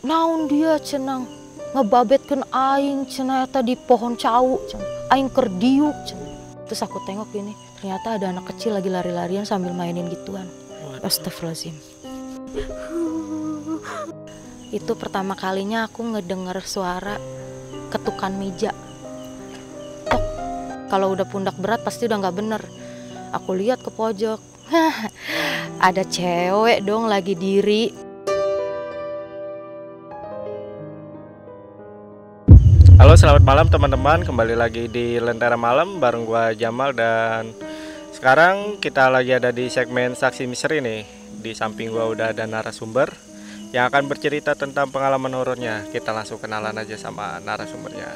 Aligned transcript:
naon 0.00 0.48
dia 0.48 0.80
cenang? 0.80 1.28
Ngebabetkeun 1.70 2.42
aing 2.50 3.06
cenah 3.06 3.46
eta 3.46 3.62
di 3.62 3.78
pohon 3.78 4.18
cau 4.18 4.58
cenah 4.66 5.14
aing 5.14 5.30
kerdiuk 5.30 5.94
cenah 6.02 6.30
terus 6.66 6.86
aku 6.86 7.02
tengok 7.02 7.30
gini 7.34 7.54
ternyata 7.78 8.14
ada 8.14 8.30
anak 8.30 8.54
kecil 8.54 8.78
lagi 8.78 8.86
lari-larian 8.90 9.42
sambil 9.42 9.74
mainin 9.74 10.06
gituan. 10.06 10.46
Astagfirullahaladzim. 11.00 11.74
Itu 14.70 14.94
pertama 14.94 15.34
kalinya 15.34 15.88
aku 15.88 16.04
ngedenger 16.14 16.62
suara 16.62 17.16
ketukan 17.90 18.36
meja. 18.36 18.70
Tok. 20.06 20.22
Kalau 20.92 21.16
udah 21.16 21.26
pundak 21.26 21.58
berat 21.58 21.82
pasti 21.82 22.06
udah 22.06 22.20
nggak 22.20 22.36
bener. 22.36 22.62
Aku 23.34 23.56
lihat 23.56 23.82
ke 23.82 23.90
pojok. 23.90 24.38
Ada 25.86 26.04
cewek 26.06 26.86
dong 26.86 27.10
lagi 27.10 27.34
diri 27.34 28.09
selamat 33.20 33.44
malam 33.44 33.68
teman-teman. 33.68 34.24
Kembali 34.24 34.56
lagi 34.56 34.88
di 34.88 35.20
Lentera 35.20 35.52
Malam 35.52 36.00
bareng 36.00 36.24
gua 36.24 36.56
Jamal 36.56 36.96
dan 36.96 37.52
sekarang 38.16 38.80
kita 38.80 39.12
lagi 39.12 39.36
ada 39.36 39.52
di 39.52 39.68
segmen 39.68 40.16
saksi 40.16 40.48
misteri 40.48 40.80
nih 40.80 41.04
di 41.28 41.52
samping 41.52 41.92
gua 41.92 42.08
udah 42.08 42.32
ada 42.32 42.48
narasumber 42.48 43.12
yang 43.76 43.92
akan 43.92 44.08
bercerita 44.08 44.56
tentang 44.56 44.88
pengalaman 44.88 45.36
horornya. 45.36 45.84
Kita 45.92 46.16
langsung 46.16 46.40
kenalan 46.40 46.72
aja 46.72 46.96
sama 46.96 47.36
narasumbernya. 47.44 48.08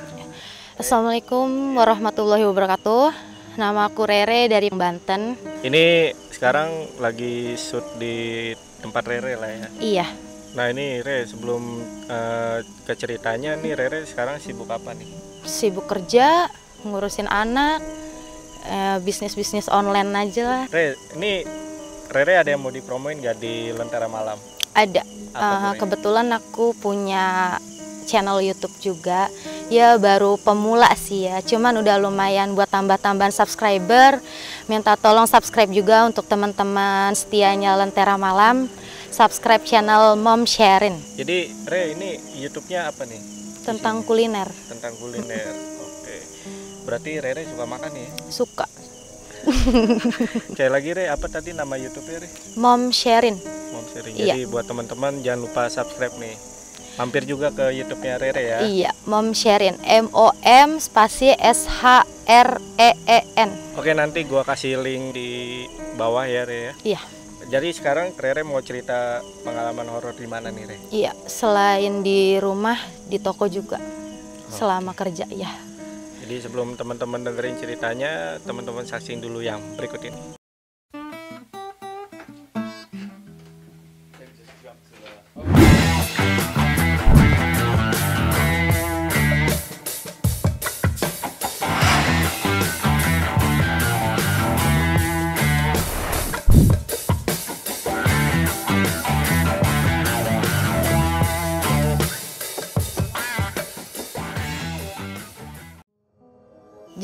Assalamualaikum 0.80 1.77
warahmatullahi 1.77 2.49
wabarakatuh. 2.49 3.13
Nama 3.61 3.93
aku 3.93 4.09
Rere 4.09 4.49
dari 4.49 4.73
Banten. 4.73 5.37
Ini 5.61 6.16
sekarang 6.33 6.97
lagi 6.97 7.52
shoot 7.61 7.85
di 8.01 8.57
tempat 8.80 9.05
Rere 9.05 9.37
lah 9.37 9.52
ya. 9.52 9.69
Iya 9.85 10.34
nah 10.55 10.71
ini 10.71 11.03
Re 11.03 11.27
sebelum 11.27 11.83
eh, 12.07 12.59
ke 12.87 12.95
ceritanya 12.95 13.59
nih 13.59 13.75
Rere 13.75 14.07
sekarang 14.07 14.39
sibuk 14.39 14.71
apa 14.71 14.95
nih? 14.95 15.11
Sibuk 15.43 15.91
kerja 15.91 16.46
ngurusin 16.87 17.27
anak 17.27 17.83
eh, 18.71 18.96
bisnis-bisnis 19.02 19.66
online 19.66 20.15
aja 20.15 20.43
lah. 20.46 20.63
Re 20.71 20.95
ini 21.19 21.43
Rere 22.07 22.38
ada 22.38 22.49
yang 22.55 22.63
mau 22.63 22.71
dipromoin 22.71 23.19
gak 23.19 23.43
di 23.43 23.74
Lentera 23.74 24.07
Malam? 24.07 24.38
Ada. 24.79 25.02
Apa 25.35 25.74
Re? 25.74 25.79
kebetulan 25.83 26.30
aku 26.30 26.71
punya 26.79 27.59
channel 28.07 28.39
YouTube 28.39 28.74
juga. 28.79 29.27
Ya 29.73 29.96
baru 29.99 30.39
pemula 30.39 30.93
sih 30.95 31.27
ya. 31.27 31.43
Cuman 31.43 31.83
udah 31.83 31.99
lumayan 31.99 32.55
buat 32.55 32.71
tambah-tambahan 32.71 33.35
subscriber. 33.35 34.23
Minta 34.71 34.95
tolong 34.95 35.27
subscribe 35.27 35.73
juga 35.73 36.07
untuk 36.07 36.29
teman-teman 36.30 37.11
setianya 37.16 37.74
Lentera 37.74 38.15
Malam 38.15 38.71
subscribe 39.15 39.62
channel 39.62 40.18
Mom 40.18 40.43
Sharin 40.45 40.98
Jadi 41.15 41.46
Re 41.65 41.95
ini 41.95 42.10
YouTube-nya 42.34 42.90
apa 42.90 43.07
nih? 43.07 43.23
tentang 43.62 44.02
kuliner 44.02 44.51
Tentang 44.68 44.93
kuliner. 44.98 45.54
Oke. 45.80 46.16
Berarti 46.82 47.16
Rere 47.16 47.46
suka 47.46 47.65
makan 47.65 47.90
nih. 47.95 48.09
suka 48.29 48.66
Kayak 50.56 50.73
lagi 50.73 50.90
Re, 50.93 51.04
apa 51.06 51.26
tadi 51.29 51.52
nama 51.52 51.76
YouTube-nya 51.76 52.18
Re? 52.18 52.29
Mom 52.56 52.90
Sharin 52.90 53.37
Mom 53.71 53.84
sharing. 53.87 54.15
Iya. 54.15 54.34
Jadi 54.34 54.43
buat 54.46 54.65
teman-teman 54.65 55.21
jangan 55.21 55.40
lupa 55.43 55.66
subscribe 55.66 56.15
nih. 56.16 56.34
Mampir 56.95 57.23
juga 57.24 57.51
ke 57.51 57.71
YouTube-nya 57.73 58.15
Rere 58.16 58.43
ya. 58.45 58.59
iya 58.62 58.90
Mom 59.04 59.30
Sharin 59.30 59.74
M 59.82 60.06
O 60.10 60.30
M 60.40 60.78
spasi 60.78 61.34
S 61.34 61.66
H 61.66 62.02
R 62.24 62.49
E 62.76 62.90
E 63.04 63.18
N 63.34 63.51
Oke, 63.74 63.90
nanti 63.93 64.22
gua 64.22 64.43
kasih 64.43 64.78
link 64.78 65.10
di 65.10 65.31
bawah 65.94 66.22
ya 66.22 66.43
Re 66.43 66.59
ya. 66.60 66.72
iya 66.87 67.00
Jadi 67.55 67.71
sekarang 67.71 68.10
Rere 68.19 68.43
mau 68.43 68.59
cerita 68.66 69.22
pengalaman 69.47 69.87
horor 69.87 70.10
di 70.19 70.27
mana 70.27 70.50
nih 70.50 70.75
Re? 70.75 70.77
Iya, 70.91 71.15
selain 71.31 72.03
di 72.03 72.34
rumah, 72.43 72.75
di 73.06 73.22
toko 73.22 73.47
juga. 73.47 73.78
Selama 74.50 74.91
kerja, 74.91 75.22
ya. 75.31 75.55
Jadi 76.19 76.43
sebelum 76.43 76.75
teman-teman 76.75 77.22
dengerin 77.22 77.55
ceritanya, 77.55 78.43
teman-teman 78.43 78.83
saksiin 78.83 79.22
dulu 79.22 79.39
yang 79.39 79.62
berikut 79.78 80.03
ini. 80.03 80.44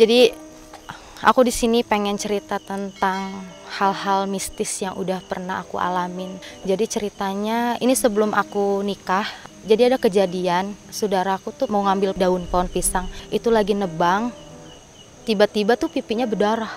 Jadi 0.00 0.32
aku 1.20 1.44
di 1.44 1.52
sini 1.52 1.84
pengen 1.84 2.16
cerita 2.16 2.56
tentang 2.56 3.44
hal-hal 3.76 4.24
mistis 4.24 4.80
yang 4.80 4.96
udah 4.96 5.20
pernah 5.20 5.60
aku 5.60 5.76
alamin. 5.76 6.40
Jadi 6.64 6.88
ceritanya 6.88 7.76
ini 7.84 7.92
sebelum 7.92 8.32
aku 8.32 8.80
nikah. 8.80 9.28
Jadi 9.68 9.92
ada 9.92 10.00
kejadian, 10.00 10.72
saudaraku 10.88 11.52
tuh 11.52 11.68
mau 11.68 11.84
ngambil 11.84 12.16
daun 12.16 12.48
pohon 12.48 12.64
pisang, 12.64 13.04
itu 13.28 13.52
lagi 13.52 13.76
nebang, 13.76 14.32
tiba-tiba 15.28 15.76
tuh 15.76 15.92
pipinya 15.92 16.24
berdarah, 16.24 16.72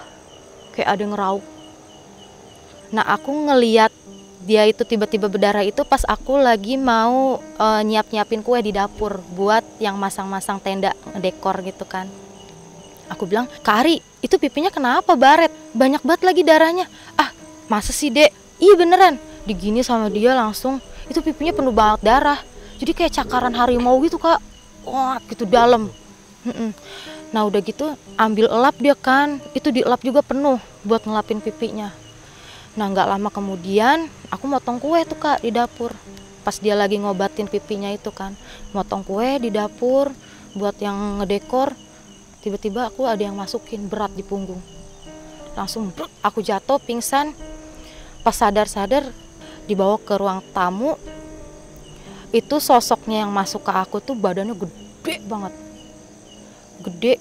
kayak 0.76 0.92
ada 0.92 1.04
ngerauk. 1.08 1.46
Nah 2.92 3.08
aku 3.08 3.32
ngeliat 3.32 3.96
dia 4.44 4.68
itu 4.68 4.84
tiba-tiba 4.84 5.32
berdarah 5.32 5.64
itu 5.64 5.80
pas 5.88 6.04
aku 6.04 6.36
lagi 6.36 6.76
mau 6.76 7.40
eh, 7.40 7.82
nyiap-nyiapin 7.88 8.44
kue 8.44 8.60
di 8.60 8.76
dapur 8.76 9.24
buat 9.32 9.64
yang 9.80 9.96
masang-masang 9.96 10.60
tenda 10.60 10.92
dekor 11.16 11.64
gitu 11.64 11.88
kan. 11.88 12.12
Aku 13.12 13.28
bilang, 13.28 13.50
Kari, 13.62 14.00
itu 14.24 14.36
pipinya 14.40 14.72
kenapa 14.72 15.16
baret? 15.20 15.52
Banyak 15.76 16.02
banget 16.04 16.22
lagi 16.24 16.42
darahnya. 16.46 16.88
Ah, 17.20 17.30
masa 17.68 17.92
sih 17.92 18.08
dek? 18.08 18.32
Iya 18.62 18.80
beneran. 18.80 19.20
Digini 19.44 19.84
sama 19.84 20.08
dia 20.08 20.32
langsung, 20.32 20.80
itu 21.12 21.20
pipinya 21.20 21.52
penuh 21.52 21.76
banget 21.76 22.00
darah. 22.08 22.40
Jadi 22.80 22.92
kayak 22.96 23.12
cakaran 23.12 23.52
harimau 23.56 24.00
gitu 24.04 24.16
kak. 24.16 24.40
Wah, 24.88 25.20
gitu 25.28 25.44
dalam. 25.44 25.92
Nah 27.32 27.42
udah 27.48 27.60
gitu 27.64 27.96
ambil 28.20 28.52
elap 28.52 28.76
dia 28.80 28.96
kan, 28.96 29.40
itu 29.56 29.72
dielap 29.72 30.00
juga 30.04 30.24
penuh 30.24 30.60
buat 30.84 31.04
ngelapin 31.04 31.40
pipinya. 31.40 31.92
Nah 32.76 32.86
nggak 32.92 33.08
lama 33.10 33.30
kemudian 33.32 34.12
aku 34.28 34.48
motong 34.48 34.80
kue 34.80 35.04
tuh 35.08 35.20
kak 35.20 35.44
di 35.44 35.52
dapur. 35.52 35.96
Pas 36.44 36.60
dia 36.60 36.76
lagi 36.76 37.00
ngobatin 37.00 37.48
pipinya 37.48 37.88
itu 37.88 38.12
kan, 38.12 38.36
motong 38.76 39.04
kue 39.08 39.40
di 39.40 39.48
dapur 39.52 40.12
buat 40.56 40.76
yang 40.84 41.24
ngedekor. 41.24 41.72
Tiba-tiba 42.44 42.92
aku 42.92 43.08
ada 43.08 43.24
yang 43.24 43.40
masukin 43.40 43.88
berat 43.88 44.12
di 44.12 44.22
punggung. 44.22 44.60
Langsung 45.56 45.96
aku 46.20 46.44
jatuh 46.44 46.78
pingsan. 46.84 47.32
Pas 48.20 48.36
sadar-sadar 48.36 49.08
dibawa 49.64 49.96
ke 49.96 50.14
ruang 50.20 50.44
tamu. 50.52 51.00
Itu 52.36 52.60
sosoknya 52.60 53.24
yang 53.24 53.32
masuk 53.32 53.64
ke 53.64 53.72
aku 53.72 54.04
tuh 54.04 54.20
badannya 54.20 54.60
gede 54.60 55.16
banget. 55.24 55.54
Gede 56.84 57.14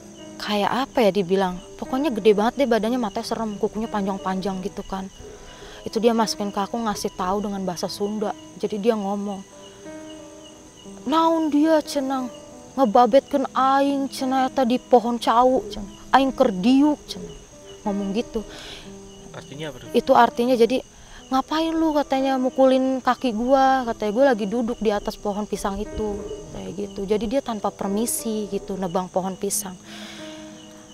kayak 0.43 0.91
apa 0.91 0.99
ya 1.07 1.11
dibilang 1.15 1.55
pokoknya 1.79 2.11
gede 2.11 2.35
banget 2.35 2.55
deh 2.59 2.67
badannya 2.67 2.99
matanya 2.99 3.27
serem 3.31 3.55
kukunya 3.63 3.87
panjang-panjang 3.87 4.59
gitu 4.67 4.83
kan 4.83 5.07
itu 5.87 6.03
dia 6.03 6.11
masukin 6.11 6.51
ke 6.51 6.59
aku 6.59 6.83
ngasih 6.83 7.15
tahu 7.15 7.47
dengan 7.47 7.63
bahasa 7.63 7.87
Sunda 7.87 8.35
jadi 8.59 8.75
dia 8.83 8.95
ngomong 8.99 9.39
naon 11.07 11.47
dia 11.55 11.79
cenang 11.87 12.27
ngebabetkeun 12.73 13.45
aing 13.53 14.09
cenah 14.09 14.49
eta 14.49 14.65
di 14.65 14.81
pohon 14.81 15.21
cau 15.21 15.61
cenah. 15.69 15.93
Aing 16.13 16.33
kerdiuk 16.33 17.01
cenah. 17.09 17.35
Ngomong 17.85 18.15
gitu. 18.17 18.41
Artinya 19.33 19.73
apa? 19.73 19.89
itu 19.97 20.13
artinya 20.13 20.55
jadi 20.57 20.85
ngapain 21.33 21.73
lu? 21.73 21.97
katanya 21.97 22.37
mukulin 22.37 23.01
kaki 23.01 23.33
gua. 23.33 23.85
Katanya 23.89 24.13
gue 24.13 24.25
lagi 24.37 24.47
duduk 24.49 24.79
di 24.81 24.93
atas 24.93 25.17
pohon 25.17 25.49
pisang 25.49 25.81
itu. 25.81 26.21
Kayak 26.53 26.71
gitu. 26.77 27.01
Jadi 27.09 27.25
dia 27.29 27.41
tanpa 27.41 27.73
permisi 27.73 28.49
gitu 28.53 28.77
nebang 28.77 29.09
pohon 29.09 29.37
pisang. 29.37 29.77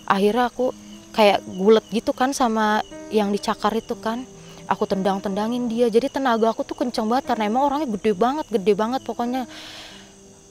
Akhirnya 0.06 0.48
aku 0.48 0.70
kayak 1.10 1.42
gulet 1.44 1.84
gitu 1.90 2.14
kan 2.14 2.30
sama 2.30 2.82
yang 3.10 3.34
dicakar 3.34 3.74
itu 3.74 3.98
kan. 3.98 4.22
Aku 4.68 4.84
tendang 4.84 5.18
tendangin 5.18 5.66
dia. 5.66 5.88
Jadi 5.88 6.12
tenaga 6.12 6.52
aku 6.52 6.62
tuh 6.62 6.76
kenceng 6.76 7.08
banget 7.08 7.32
karena 7.32 7.48
emang 7.48 7.66
orangnya 7.66 7.88
gede 7.88 8.12
banget 8.12 8.46
gede 8.52 8.72
banget 8.76 9.00
pokoknya 9.02 9.48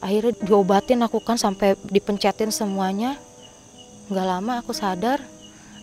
akhirnya 0.04 0.34
diobatin 0.44 1.02
aku 1.04 1.22
kan 1.22 1.38
sampai 1.40 1.74
dipencetin 1.90 2.54
semuanya. 2.54 3.18
Nggak 4.08 4.28
lama 4.28 4.54
aku 4.64 4.72
sadar 4.72 5.20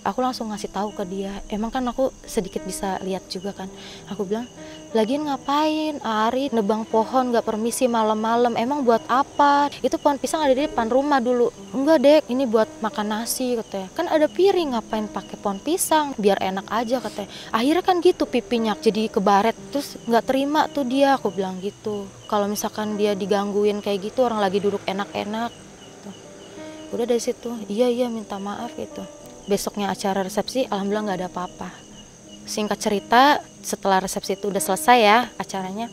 aku 0.05 0.21
langsung 0.21 0.53
ngasih 0.53 0.71
tahu 0.71 0.93
ke 0.93 1.03
dia. 1.09 1.41
Emang 1.49 1.73
kan 1.73 1.83
aku 1.89 2.12
sedikit 2.29 2.61
bisa 2.62 3.01
lihat 3.01 3.25
juga 3.33 3.56
kan. 3.56 3.73
Aku 4.12 4.29
bilang 4.29 4.45
lagian 4.93 5.25
ngapain? 5.27 5.99
Ari 6.05 6.53
nebang 6.53 6.85
pohon 6.85 7.33
nggak 7.33 7.43
permisi 7.43 7.89
malam-malam. 7.89 8.55
Emang 8.55 8.85
buat 8.85 9.01
apa? 9.09 9.73
Itu 9.81 9.97
pohon 9.97 10.21
pisang 10.21 10.45
ada 10.45 10.53
di 10.53 10.69
depan 10.69 10.93
rumah 10.93 11.19
dulu. 11.19 11.49
Enggak 11.73 11.99
dek. 12.05 12.23
Ini 12.29 12.45
buat 12.45 12.69
makan 12.85 13.06
nasi 13.09 13.56
katanya 13.59 13.89
kan 13.97 14.06
ada 14.12 14.29
piring. 14.29 14.77
Ngapain 14.77 15.09
pakai 15.09 15.37
pohon 15.41 15.59
pisang? 15.59 16.12
Biar 16.21 16.39
enak 16.39 16.69
aja 16.69 17.01
katanya 17.01 17.33
akhirnya 17.51 17.83
kan 17.83 17.97
gitu 18.05 18.29
pipinya 18.29 18.77
jadi 18.77 19.09
kebaret. 19.09 19.56
Terus 19.73 19.97
nggak 20.05 20.25
terima 20.29 20.69
tuh 20.69 20.85
dia. 20.85 21.17
Aku 21.17 21.33
bilang 21.33 21.59
gitu. 21.65 22.05
Kalau 22.29 22.47
misalkan 22.47 23.01
dia 23.01 23.17
digangguin 23.17 23.81
kayak 23.81 24.12
gitu 24.12 24.29
orang 24.29 24.39
lagi 24.39 24.61
duduk 24.61 24.85
enak-enak 24.85 25.51
gitu. 25.51 26.11
udah 26.93 27.06
dari 27.09 27.23
situ. 27.23 27.56
Iya 27.73 27.89
iya 27.89 28.06
minta 28.12 28.37
maaf 28.37 28.71
gitu 28.77 29.24
besoknya 29.46 29.93
acara 29.93 30.25
resepsi 30.25 30.64
alhamdulillah 30.69 31.05
nggak 31.12 31.19
ada 31.20 31.29
apa-apa. 31.31 31.70
Singkat 32.44 32.79
cerita 32.81 33.41
setelah 33.64 34.05
resepsi 34.05 34.37
itu 34.37 34.52
udah 34.52 34.61
selesai 34.61 34.99
ya 35.00 35.19
acaranya 35.41 35.88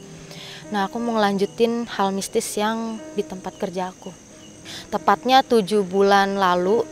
nah 0.72 0.88
aku 0.88 1.04
mau 1.04 1.20
ngelanjutin 1.20 1.84
hal 1.84 2.16
mistis 2.16 2.48
yang 2.56 2.96
di 3.14 3.22
tempat 3.28 3.60
kerja 3.60 3.92
aku. 3.92 4.10
Tepatnya 4.88 5.44
tujuh 5.44 5.84
bulan 5.84 6.40
lalu 6.40 6.88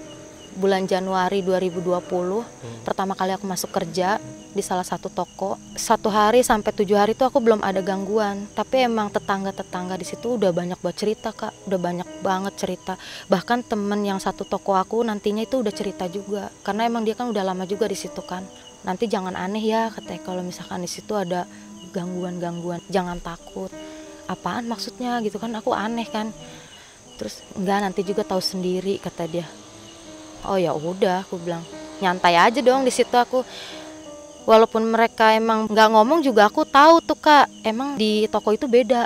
bulan 0.60 0.84
Januari 0.84 1.40
2020 1.40 2.04
hmm. 2.04 2.84
pertama 2.84 3.16
kali 3.16 3.32
aku 3.32 3.48
masuk 3.48 3.72
kerja 3.72 4.20
di 4.50 4.64
salah 4.66 4.86
satu 4.86 5.08
toko. 5.14 5.56
Satu 5.78 6.10
hari 6.10 6.42
sampai 6.42 6.74
tujuh 6.74 6.98
hari 6.98 7.14
itu 7.14 7.22
aku 7.22 7.38
belum 7.40 7.62
ada 7.62 7.80
gangguan. 7.86 8.50
Tapi 8.58 8.90
emang 8.90 9.14
tetangga 9.14 9.54
tetangga 9.54 9.96
di 9.96 10.06
situ 10.06 10.36
udah 10.42 10.50
banyak 10.50 10.80
buat 10.82 10.96
cerita 10.98 11.30
kak. 11.34 11.70
Udah 11.70 11.80
banyak 11.80 12.08
banget 12.26 12.54
cerita. 12.58 12.98
Bahkan 13.30 13.70
temen 13.70 14.02
yang 14.02 14.18
satu 14.18 14.46
toko 14.46 14.74
aku 14.74 15.06
nantinya 15.06 15.46
itu 15.46 15.62
udah 15.62 15.74
cerita 15.74 16.10
juga. 16.10 16.50
Karena 16.66 16.90
emang 16.90 17.06
dia 17.06 17.14
kan 17.14 17.30
udah 17.30 17.44
lama 17.46 17.64
juga 17.70 17.86
di 17.86 17.98
situ 17.98 18.22
kan. 18.26 18.42
Nanti 18.84 19.06
jangan 19.06 19.36
aneh 19.36 19.62
ya 19.62 19.94
katanya 19.94 20.22
kalau 20.24 20.42
misalkan 20.42 20.82
di 20.82 20.90
situ 20.90 21.14
ada 21.14 21.46
gangguan-gangguan. 21.94 22.82
Jangan 22.90 23.22
takut. 23.22 23.70
Apaan 24.30 24.66
maksudnya 24.66 25.22
gitu 25.22 25.38
kan? 25.38 25.54
Aku 25.58 25.78
aneh 25.78 26.10
kan. 26.10 26.34
Terus 27.22 27.44
enggak 27.54 27.80
nanti 27.86 28.02
juga 28.02 28.24
tahu 28.26 28.42
sendiri 28.42 28.98
kata 28.98 29.28
dia 29.28 29.46
oh 30.48 30.56
ya 30.56 30.72
udah 30.72 31.26
aku 31.26 31.40
bilang 31.42 31.64
nyantai 32.00 32.40
aja 32.40 32.60
dong 32.64 32.88
di 32.88 32.92
situ 32.92 33.14
aku. 33.16 33.44
Walaupun 34.48 34.82
mereka 34.88 35.36
emang 35.36 35.70
nggak 35.70 35.90
ngomong 35.94 36.26
juga 36.26 36.50
aku 36.50 36.66
tahu 36.66 37.04
tuh 37.06 37.20
kak. 37.20 37.46
Emang 37.62 38.00
di 38.00 38.26
toko 38.32 38.56
itu 38.56 38.66
beda. 38.66 39.06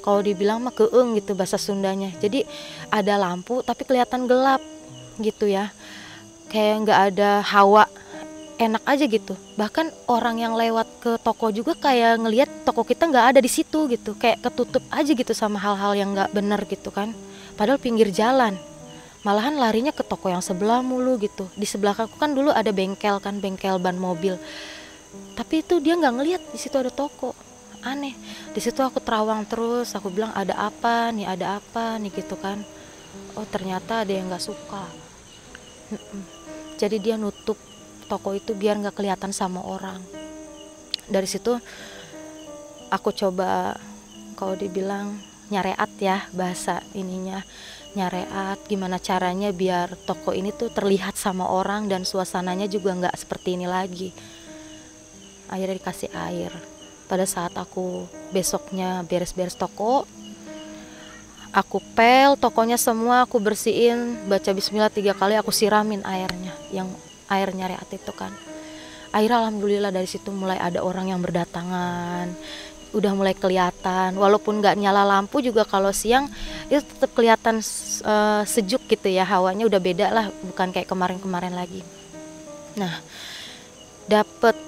Kalau 0.00 0.24
dibilang 0.24 0.58
mah 0.58 0.74
keeng 0.74 1.14
gitu 1.14 1.36
bahasa 1.36 1.60
Sundanya. 1.60 2.10
Jadi 2.18 2.42
ada 2.90 3.20
lampu 3.20 3.62
tapi 3.62 3.86
kelihatan 3.86 4.26
gelap 4.26 4.58
gitu 5.20 5.46
ya. 5.46 5.70
Kayak 6.50 6.74
nggak 6.88 7.00
ada 7.14 7.30
hawa. 7.44 7.86
Enak 8.60 8.82
aja 8.84 9.04
gitu. 9.08 9.38
Bahkan 9.56 10.10
orang 10.10 10.36
yang 10.42 10.52
lewat 10.58 10.88
ke 11.00 11.12
toko 11.22 11.48
juga 11.48 11.72
kayak 11.78 12.26
ngelihat 12.26 12.50
toko 12.66 12.84
kita 12.84 13.08
nggak 13.08 13.36
ada 13.36 13.40
di 13.40 13.48
situ 13.48 13.86
gitu. 13.88 14.18
Kayak 14.18 14.42
ketutup 14.50 14.82
aja 14.90 15.12
gitu 15.14 15.32
sama 15.36 15.60
hal-hal 15.60 15.94
yang 15.94 16.12
nggak 16.12 16.34
bener 16.34 16.60
gitu 16.66 16.90
kan. 16.90 17.14
Padahal 17.54 17.78
pinggir 17.78 18.10
jalan 18.10 18.58
malahan 19.20 19.56
larinya 19.60 19.92
ke 19.92 20.00
toko 20.00 20.32
yang 20.32 20.40
sebelah 20.40 20.80
mulu 20.80 21.20
gitu. 21.20 21.48
Di 21.56 21.68
sebelah 21.68 21.92
aku 21.92 22.16
kan 22.16 22.32
dulu 22.32 22.48
ada 22.52 22.72
bengkel 22.72 23.20
kan 23.20 23.36
bengkel 23.40 23.76
ban 23.76 23.96
mobil. 23.96 24.40
Tapi 25.36 25.64
itu 25.64 25.80
dia 25.80 25.96
nggak 25.96 26.14
ngelihat 26.16 26.42
di 26.52 26.58
situ 26.60 26.76
ada 26.76 26.88
toko. 26.88 27.36
Aneh. 27.80 28.12
Di 28.52 28.60
situ 28.60 28.80
aku 28.80 29.00
terawang 29.00 29.44
terus 29.48 29.92
aku 29.96 30.12
bilang 30.12 30.32
ada 30.36 30.52
apa 30.56 31.12
nih 31.12 31.24
ada 31.28 31.60
apa 31.60 31.96
nih 32.00 32.12
gitu 32.12 32.36
kan. 32.36 32.60
Oh 33.36 33.44
ternyata 33.48 34.04
ada 34.04 34.12
yang 34.12 34.28
nggak 34.28 34.44
suka. 34.44 34.84
Jadi 36.80 36.96
dia 37.02 37.16
nutup 37.20 37.56
toko 38.08 38.32
itu 38.32 38.56
biar 38.56 38.80
nggak 38.80 38.96
kelihatan 38.96 39.32
sama 39.32 39.60
orang. 39.64 40.00
Dari 41.10 41.28
situ 41.28 41.56
aku 42.88 43.10
coba 43.12 43.76
kalau 44.38 44.56
dibilang 44.56 45.18
nyareat 45.50 45.90
ya 45.98 46.24
bahasa 46.30 46.80
ininya 46.94 47.42
nyareat 47.94 48.62
gimana 48.70 49.02
caranya 49.02 49.50
biar 49.50 49.98
toko 50.06 50.30
ini 50.30 50.54
tuh 50.54 50.70
terlihat 50.70 51.18
sama 51.18 51.50
orang 51.50 51.90
dan 51.90 52.06
suasananya 52.06 52.70
juga 52.70 52.94
nggak 52.94 53.16
seperti 53.18 53.58
ini 53.58 53.66
lagi. 53.66 54.14
Akhirnya 55.50 55.76
dikasih 55.78 56.10
air. 56.14 56.52
Pada 57.10 57.26
saat 57.26 57.50
aku 57.58 58.06
besoknya 58.30 59.02
beres-beres 59.02 59.58
toko 59.58 60.06
aku 61.50 61.82
pel 61.98 62.38
tokonya 62.38 62.78
semua 62.78 63.26
aku 63.26 63.42
bersihin. 63.42 64.26
Baca 64.30 64.50
bismillah 64.54 64.90
tiga 64.90 65.12
kali 65.14 65.34
aku 65.34 65.50
siramin 65.50 66.02
airnya 66.06 66.54
yang 66.70 66.86
air 67.26 67.50
nyareat 67.50 67.86
itu 67.90 68.12
kan. 68.14 68.30
Air 69.10 69.34
alhamdulillah 69.34 69.90
dari 69.90 70.06
situ 70.06 70.30
mulai 70.30 70.62
ada 70.62 70.86
orang 70.86 71.10
yang 71.10 71.18
berdatangan 71.18 72.30
udah 72.90 73.12
mulai 73.14 73.34
kelihatan. 73.34 74.18
Walaupun 74.18 74.58
nggak 74.58 74.76
nyala 74.78 75.06
lampu 75.06 75.38
juga 75.42 75.62
kalau 75.62 75.94
siang 75.94 76.26
itu 76.66 76.82
tetap 76.82 77.14
kelihatan 77.14 77.62
uh, 78.04 78.42
sejuk 78.46 78.82
gitu 78.90 79.08
ya. 79.10 79.22
Hawanya 79.26 79.66
udah 79.66 79.80
beda 79.80 80.06
lah 80.10 80.26
bukan 80.44 80.74
kayak 80.74 80.90
kemarin-kemarin 80.90 81.54
lagi. 81.54 81.82
Nah 82.74 83.02
dapet 84.10 84.58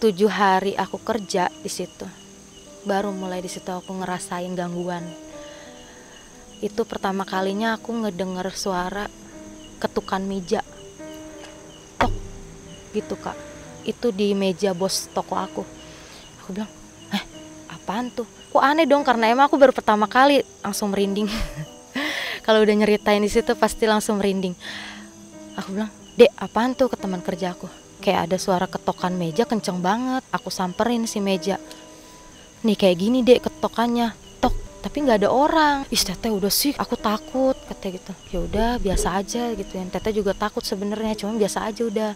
tujuh 0.00 0.28
hari 0.28 0.72
aku 0.76 1.00
kerja 1.00 1.52
di 1.52 1.70
situ. 1.72 2.06
Baru 2.86 3.10
mulai 3.10 3.42
di 3.42 3.50
situ 3.50 3.68
aku 3.68 3.92
ngerasain 3.92 4.52
gangguan. 4.56 5.04
Itu 6.62 6.88
pertama 6.88 7.28
kalinya 7.28 7.76
aku 7.76 7.92
ngedenger 7.92 8.48
suara 8.56 9.04
ketukan 9.76 10.24
meja. 10.24 10.64
Tok 12.00 12.14
gitu 12.96 13.16
kak. 13.20 13.36
Itu 13.84 14.08
di 14.14 14.32
meja 14.32 14.72
bos 14.72 15.12
toko 15.12 15.36
aku. 15.36 15.62
Aku 16.40 16.56
bilang 16.56 16.72
apaan 17.86 18.10
tuh? 18.10 18.26
Kok 18.50 18.58
aneh 18.58 18.82
dong 18.82 19.06
karena 19.06 19.30
emang 19.30 19.46
aku 19.46 19.54
baru 19.54 19.70
pertama 19.70 20.10
kali 20.10 20.42
langsung 20.58 20.90
merinding. 20.90 21.30
Kalau 22.46 22.66
udah 22.66 22.74
nyeritain 22.74 23.22
di 23.22 23.30
situ 23.30 23.54
pasti 23.54 23.86
langsung 23.86 24.18
merinding. 24.18 24.58
Aku 25.54 25.70
bilang 25.70 25.94
dek 26.18 26.34
apaan 26.34 26.74
tuh 26.74 26.90
ke 26.90 26.98
teman 26.98 27.22
kerja 27.22 27.54
aku? 27.54 27.70
Kayak 28.02 28.26
ada 28.26 28.36
suara 28.42 28.66
ketokan 28.66 29.14
meja 29.14 29.46
kenceng 29.46 29.78
banget. 29.78 30.26
Aku 30.34 30.50
samperin 30.50 31.06
si 31.06 31.22
meja. 31.22 31.62
Nih 32.66 32.74
kayak 32.74 32.98
gini 32.98 33.22
dek 33.22 33.46
ketokannya. 33.46 34.10
Tok 34.42 34.82
tapi 34.82 35.06
nggak 35.06 35.22
ada 35.22 35.30
orang. 35.30 35.76
Ih 35.86 36.02
teteh 36.02 36.34
udah 36.34 36.50
sih 36.50 36.74
aku 36.74 36.98
takut 36.98 37.54
katanya 37.70 38.02
gitu. 38.02 38.12
Ya 38.34 38.38
udah 38.42 38.70
biasa 38.82 39.14
aja 39.14 39.54
gitu. 39.54 39.72
Yang 39.78 39.94
teteh 39.94 40.12
juga 40.18 40.34
takut 40.34 40.66
sebenarnya 40.66 41.14
cuma 41.14 41.38
biasa 41.38 41.70
aja 41.70 41.86
udah 41.86 42.10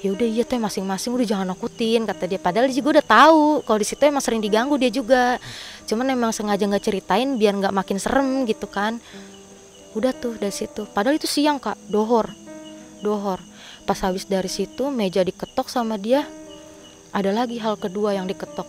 ya 0.00 0.16
udah 0.16 0.28
iya 0.28 0.44
teh 0.48 0.56
masing-masing 0.56 1.12
udah 1.12 1.26
jangan 1.28 1.46
nakutin 1.52 2.08
kata 2.08 2.24
dia. 2.24 2.40
Padahal 2.40 2.72
dia 2.72 2.76
juga 2.80 3.00
udah 3.00 3.06
tahu 3.06 3.44
kalau 3.68 3.78
di 3.78 3.86
situ 3.86 4.00
emang 4.00 4.24
sering 4.24 4.40
diganggu 4.40 4.74
dia 4.80 4.88
juga. 4.88 5.36
Cuman 5.84 6.08
emang 6.08 6.32
sengaja 6.32 6.64
nggak 6.64 6.84
ceritain 6.84 7.36
biar 7.36 7.60
nggak 7.60 7.74
makin 7.76 8.00
serem 8.00 8.48
gitu 8.48 8.64
kan. 8.64 8.96
Udah 9.92 10.16
tuh 10.16 10.40
dari 10.40 10.52
situ. 10.52 10.88
Padahal 10.88 11.20
itu 11.20 11.28
siang 11.28 11.60
kak. 11.60 11.76
Dohor. 11.92 12.32
Dohor. 13.04 13.44
Pas 13.84 13.98
habis 14.00 14.24
dari 14.24 14.48
situ 14.48 14.88
meja 14.88 15.20
diketok 15.20 15.68
sama 15.68 16.00
dia. 16.00 16.24
Ada 17.12 17.36
lagi 17.36 17.60
hal 17.60 17.76
kedua 17.76 18.16
yang 18.16 18.24
diketok. 18.24 18.66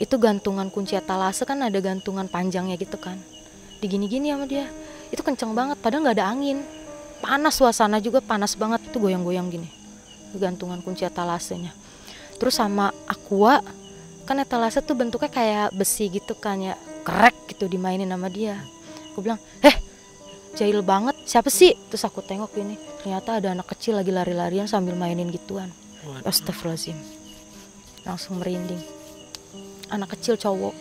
Itu 0.00 0.16
gantungan 0.16 0.72
kunci 0.72 0.96
etalase 0.96 1.44
kan 1.44 1.60
ada 1.60 1.76
gantungan 1.84 2.24
panjangnya 2.24 2.80
gitu 2.80 2.96
kan. 2.96 3.20
Digini-gini 3.84 4.32
sama 4.32 4.48
dia. 4.48 4.64
Itu 5.12 5.20
kenceng 5.20 5.52
banget 5.52 5.76
padahal 5.84 6.08
nggak 6.08 6.16
ada 6.16 6.26
angin. 6.32 6.64
Panas 7.20 7.60
suasana 7.60 8.00
juga 8.00 8.24
panas 8.24 8.56
banget. 8.56 8.80
Itu 8.88 8.96
goyang-goyang 9.02 9.52
gini 9.52 9.79
gantungan 10.38 10.84
kunci 10.84 11.02
etalasenya 11.08 11.72
terus 12.36 12.56
sama 12.60 12.94
aqua 13.08 13.64
kan 14.30 14.38
etalase 14.38 14.78
tuh 14.86 14.94
bentuknya 14.94 15.26
kayak 15.26 15.74
besi 15.74 16.06
gitu 16.06 16.38
kan 16.38 16.62
ya 16.62 16.78
krek 17.02 17.34
gitu 17.50 17.66
dimainin 17.66 18.06
sama 18.06 18.30
dia. 18.30 18.62
Aku 19.10 19.26
bilang 19.26 19.42
eh 19.58 19.74
jahil 20.54 20.86
banget 20.86 21.18
siapa 21.26 21.50
sih? 21.50 21.74
Terus 21.90 22.06
aku 22.06 22.22
tengok 22.22 22.54
ini 22.54 22.78
ternyata 23.02 23.42
ada 23.42 23.50
anak 23.50 23.74
kecil 23.74 23.98
lagi 23.98 24.14
lari-larian 24.14 24.70
sambil 24.70 24.94
mainin 24.94 25.34
gituan. 25.34 25.74
Astagfirullahaladzim. 26.22 26.96
Langsung 28.06 28.38
merinding. 28.38 28.80
Anak 29.90 30.14
kecil 30.14 30.38
cowok 30.38 30.72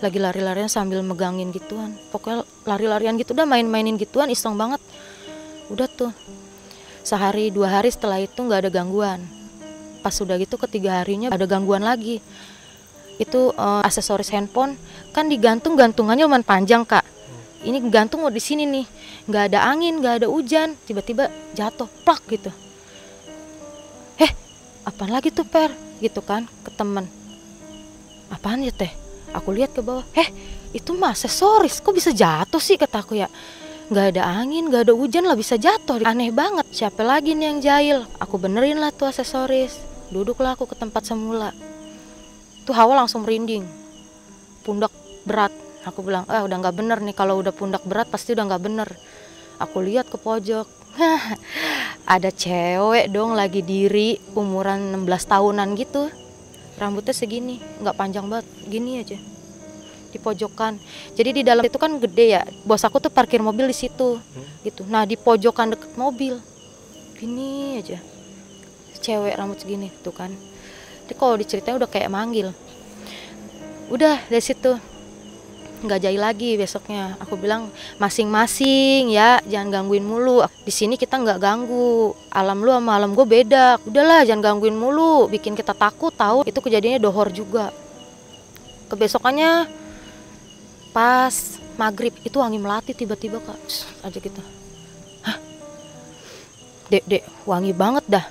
lagi 0.00 0.18
lari-larian 0.18 0.72
sambil 0.72 1.04
megangin 1.04 1.52
gituan. 1.52 1.94
Pokoknya 2.08 2.48
lari-larian 2.64 3.20
gitu 3.20 3.36
udah 3.36 3.44
main-mainin 3.44 4.00
gituan 4.00 4.32
iseng 4.32 4.56
banget. 4.56 4.80
Udah 5.68 5.92
tuh 5.92 6.10
sehari 7.04 7.52
dua 7.52 7.78
hari 7.78 7.92
setelah 7.92 8.18
itu 8.18 8.40
nggak 8.40 8.66
ada 8.66 8.70
gangguan. 8.72 9.20
Pas 10.00 10.10
sudah 10.10 10.40
gitu 10.40 10.56
ketiga 10.56 11.04
harinya 11.04 11.30
ada 11.30 11.44
gangguan 11.44 11.84
lagi. 11.84 12.24
Itu 13.20 13.52
uh, 13.54 13.84
aksesoris 13.84 14.32
handphone. 14.32 14.74
Kan 15.12 15.28
digantung 15.28 15.76
gantungannya 15.76 16.26
lumayan 16.26 16.42
panjang 16.42 16.82
kak. 16.82 17.04
Ini 17.62 17.78
gantung 17.92 18.24
di 18.28 18.42
sini 18.42 18.64
nih. 18.64 18.86
Nggak 19.28 19.44
ada 19.52 19.68
angin 19.68 20.00
nggak 20.00 20.24
ada 20.24 20.28
hujan. 20.32 20.74
Tiba-tiba 20.88 21.28
jatuh 21.52 21.86
plak 22.02 22.24
gitu. 22.32 22.50
Eh 24.18 24.32
apaan 24.82 25.12
lagi 25.12 25.28
tuh 25.28 25.46
per? 25.46 25.70
Gitu 26.00 26.20
kan 26.24 26.48
ke 26.64 26.72
temen. 26.72 27.06
Apaan 28.32 28.64
ya 28.64 28.72
teh? 28.72 28.90
Aku 29.32 29.52
lihat 29.52 29.76
ke 29.76 29.80
bawah. 29.80 30.04
Eh 30.16 30.28
itu 30.74 30.90
mah 30.96 31.14
aksesoris. 31.14 31.80
Kok 31.84 31.94
bisa 31.94 32.10
jatuh 32.10 32.60
sih? 32.60 32.76
kata 32.76 33.00
aku 33.00 33.14
ya 33.16 33.28
nggak 33.92 34.16
ada 34.16 34.22
angin 34.40 34.72
nggak 34.72 34.88
ada 34.88 34.94
hujan 34.96 35.28
lah 35.28 35.36
bisa 35.36 35.60
jatuh. 35.60 36.00
Aneh 36.04 36.32
banget. 36.32 36.64
Siapa 36.72 37.04
lagi 37.04 37.36
nih 37.36 37.46
yang 37.52 37.58
jahil? 37.60 37.98
Aku 38.20 38.40
benerin 38.40 38.80
lah 38.80 38.94
tuh 38.94 39.10
aksesoris. 39.10 39.76
Duduklah 40.08 40.56
aku 40.56 40.64
ke 40.64 40.76
tempat 40.78 41.04
semula. 41.04 41.52
Tuh 42.64 42.72
hawa 42.72 43.04
langsung 43.04 43.26
merinding. 43.26 43.66
Pundak 44.64 44.92
berat. 45.28 45.52
Aku 45.84 46.00
bilang 46.00 46.24
ah 46.32 46.40
udah 46.44 46.56
nggak 46.56 46.76
bener 46.76 46.98
nih. 47.04 47.12
Kalau 47.12 47.40
udah 47.40 47.52
pundak 47.52 47.84
berat 47.84 48.08
pasti 48.08 48.32
udah 48.32 48.44
nggak 48.48 48.62
bener. 48.62 48.88
Aku 49.60 49.84
lihat 49.84 50.08
ke 50.08 50.16
pojok. 50.16 50.66
Ada 52.14 52.30
cewek 52.30 53.10
dong 53.10 53.36
lagi 53.36 53.60
diri 53.60 54.16
umuran 54.32 54.96
16 54.96 55.32
tahunan 55.32 55.68
gitu. 55.76 56.08
Rambutnya 56.80 57.12
segini. 57.12 57.60
Nggak 57.82 57.96
panjang 58.00 58.26
banget. 58.30 58.46
Gini 58.64 59.02
aja 59.02 59.33
di 60.14 60.22
pojokan. 60.22 60.78
Jadi 61.18 61.30
di 61.34 61.42
dalam 61.42 61.66
itu 61.66 61.74
kan 61.74 61.98
gede 61.98 62.38
ya. 62.38 62.42
Bos 62.62 62.86
aku 62.86 63.02
tuh 63.02 63.10
parkir 63.10 63.42
mobil 63.42 63.66
di 63.66 63.74
situ 63.74 64.22
hmm. 64.22 64.62
gitu. 64.62 64.86
Nah 64.86 65.02
di 65.02 65.18
pojokan 65.18 65.74
deket 65.74 65.98
mobil. 65.98 66.38
Gini 67.18 67.82
aja. 67.82 67.98
Cewek 69.02 69.34
rambut 69.34 69.58
segini 69.58 69.90
tuh 70.00 70.14
kan. 70.14 70.30
Jadi 71.04 71.14
kalau 71.18 71.34
diceritain 71.36 71.76
udah 71.76 71.90
kayak 71.90 72.08
manggil. 72.08 72.54
Udah 73.92 74.22
dari 74.30 74.40
situ. 74.40 74.72
Nggak 75.84 76.00
jahil 76.00 76.22
lagi 76.22 76.56
besoknya. 76.56 77.12
Aku 77.20 77.36
bilang 77.36 77.68
masing-masing 78.00 79.12
ya 79.12 79.42
jangan 79.44 79.84
gangguin 79.84 80.06
mulu. 80.06 80.40
Di 80.64 80.72
sini 80.72 80.96
kita 80.96 81.20
nggak 81.20 81.42
ganggu. 81.42 82.16
Alam 82.32 82.64
lu 82.64 82.72
sama 82.72 82.96
alam 82.96 83.12
gue 83.12 83.26
beda. 83.28 83.76
Udahlah 83.84 84.24
jangan 84.24 84.56
gangguin 84.56 84.78
mulu. 84.78 85.28
Bikin 85.28 85.52
kita 85.52 85.76
takut 85.76 86.16
tahu. 86.16 86.48
Itu 86.48 86.64
kejadiannya 86.64 87.04
dohor 87.04 87.28
juga. 87.28 87.68
Kebesokannya 88.88 89.83
pas 90.94 91.58
maghrib 91.74 92.14
itu 92.22 92.38
wangi 92.38 92.62
melati 92.62 92.94
tiba-tiba 92.94 93.42
kak. 93.42 93.58
Aja 94.06 94.18
gitu. 94.22 94.38
Hah? 95.26 95.36
Dek 96.86 97.04
dek 97.10 97.22
wangi 97.42 97.74
banget 97.74 98.06
dah. 98.06 98.26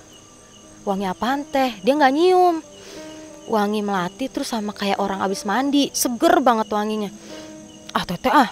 Wangi 0.87 1.03
apa 1.03 1.35
teh? 1.43 1.75
Dia 1.83 1.93
nggak 1.99 2.13
nyium. 2.15 2.63
Wangi 3.51 3.83
melati 3.83 4.31
terus 4.31 4.55
sama 4.55 4.71
kayak 4.71 5.03
orang 5.03 5.19
abis 5.19 5.43
mandi. 5.43 5.91
Seger 5.91 6.39
banget 6.39 6.71
wanginya. 6.71 7.11
Ah 7.91 8.07
teteh 8.07 8.31
ah. 8.31 8.49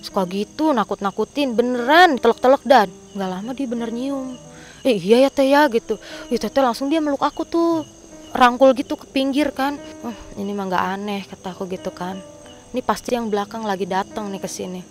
Suka 0.00 0.24
gitu 0.24 0.72
nakut-nakutin. 0.72 1.52
Beneran 1.52 2.16
telok-telok 2.16 2.64
dan. 2.64 2.88
Nggak 3.12 3.28
lama 3.28 3.50
dia 3.52 3.68
bener 3.68 3.92
nyium. 3.92 4.40
Eh 4.88 4.96
iya 4.96 5.28
ya 5.28 5.30
teh 5.32 5.52
ya 5.52 5.68
gitu. 5.68 6.00
Ya 6.32 6.40
teteh 6.40 6.64
langsung 6.64 6.88
dia 6.88 7.04
meluk 7.04 7.20
aku 7.20 7.44
tuh. 7.44 7.84
Rangkul 8.32 8.72
gitu 8.72 8.96
ke 8.96 9.04
pinggir 9.12 9.52
kan. 9.52 9.76
Oh, 10.00 10.16
ini 10.40 10.56
mah 10.56 10.64
nggak 10.64 10.84
aneh 10.96 11.22
kata 11.28 11.52
aku 11.52 11.68
gitu 11.68 11.92
kan 11.92 12.33
ini 12.74 12.82
pasti 12.82 13.14
yang 13.14 13.30
belakang 13.30 13.62
lagi 13.62 13.86
datang 13.86 14.34
nih 14.34 14.42
ke 14.42 14.50
sini. 14.50 14.82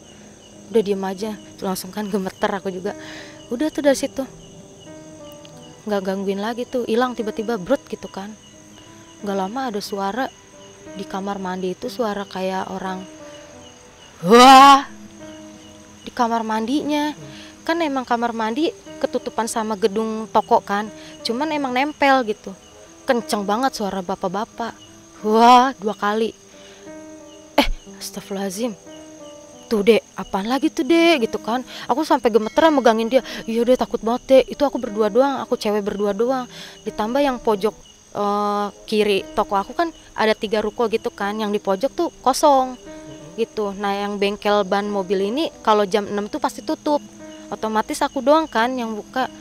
Udah 0.71 0.79
diem 0.79 1.03
aja 1.03 1.35
langsung 1.59 1.91
kan 1.91 2.07
gemeter 2.07 2.47
aku 2.47 2.71
juga. 2.71 2.95
Udah 3.51 3.67
tuh 3.67 3.83
dari 3.83 3.99
situ. 3.99 4.23
Nggak 5.83 6.01
gangguin 6.07 6.39
lagi 6.39 6.63
tuh 6.63 6.87
hilang 6.87 7.11
tiba-tiba 7.11 7.59
brut 7.59 7.83
gitu 7.91 8.07
kan. 8.07 8.31
Nggak 9.19 9.35
lama 9.35 9.67
ada 9.67 9.83
suara 9.83 10.31
di 10.95 11.03
kamar 11.03 11.43
mandi 11.43 11.75
itu 11.75 11.91
suara 11.91 12.23
kayak 12.23 12.71
orang 12.71 13.03
wah! 14.23 14.87
Di 16.07 16.11
kamar 16.15 16.47
mandinya. 16.47 17.11
Kan 17.67 17.83
emang 17.83 18.07
kamar 18.07 18.31
mandi 18.31 18.71
ketutupan 19.03 19.51
sama 19.51 19.75
gedung 19.75 20.31
toko 20.31 20.63
kan 20.63 20.87
cuman 21.27 21.51
emang 21.51 21.75
nempel 21.75 22.23
gitu. 22.31 22.55
Kenceng 23.03 23.43
banget 23.43 23.75
suara 23.75 23.99
bapak-bapak. 23.99 24.71
Wah 25.27 25.75
dua 25.75 25.99
kali 25.99 26.42
Astagfirullahaladzim. 28.03 28.75
Tuh 29.71 29.81
dek 29.81 30.03
apaan 30.19 30.51
lagi 30.51 30.67
tuh 30.67 30.83
dek? 30.83 31.23
Gitu 31.23 31.39
kan. 31.39 31.63
Aku 31.87 32.03
sampai 32.03 32.27
gemeteran 32.27 32.75
megangin 32.75 33.07
dia. 33.07 33.21
Iya 33.47 33.63
deh 33.63 33.79
takut 33.79 34.03
banget 34.03 34.23
dek. 34.27 34.43
Itu 34.51 34.67
aku 34.67 34.77
berdua 34.77 35.07
doang 35.07 35.39
aku 35.39 35.55
cewek 35.55 35.81
berdua 35.81 36.11
doang. 36.11 36.45
Ditambah 36.83 37.23
yang 37.23 37.39
pojok 37.39 37.73
uh, 38.13 38.67
kiri 38.85 39.23
toko 39.33 39.55
aku 39.55 39.71
kan 39.71 39.89
ada 40.13 40.35
tiga 40.35 40.59
ruko 40.59 40.91
gitu 40.91 41.07
kan. 41.09 41.39
Yang 41.39 41.57
di 41.57 41.59
pojok 41.63 41.91
tuh 41.95 42.09
kosong 42.19 42.75
gitu. 43.39 43.73
Nah 43.73 43.95
yang 43.95 44.19
bengkel 44.19 44.61
ban 44.67 44.85
mobil 44.85 45.31
ini 45.33 45.49
kalau 45.65 45.87
jam 45.87 46.05
6 46.05 46.13
tuh 46.27 46.39
pasti 46.43 46.61
tutup. 46.61 47.01
Otomatis 47.49 48.03
aku 48.03 48.19
doang 48.19 48.45
kan 48.45 48.69
yang 48.75 48.93
buka. 48.93 49.31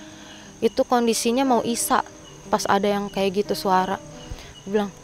Itu 0.62 0.86
kondisinya 0.86 1.42
mau 1.42 1.60
isa 1.66 2.06
pas 2.46 2.62
ada 2.70 2.86
yang 2.86 3.10
kayak 3.10 3.44
gitu 3.44 3.58
suara. 3.58 3.98
Bilang 4.64 5.01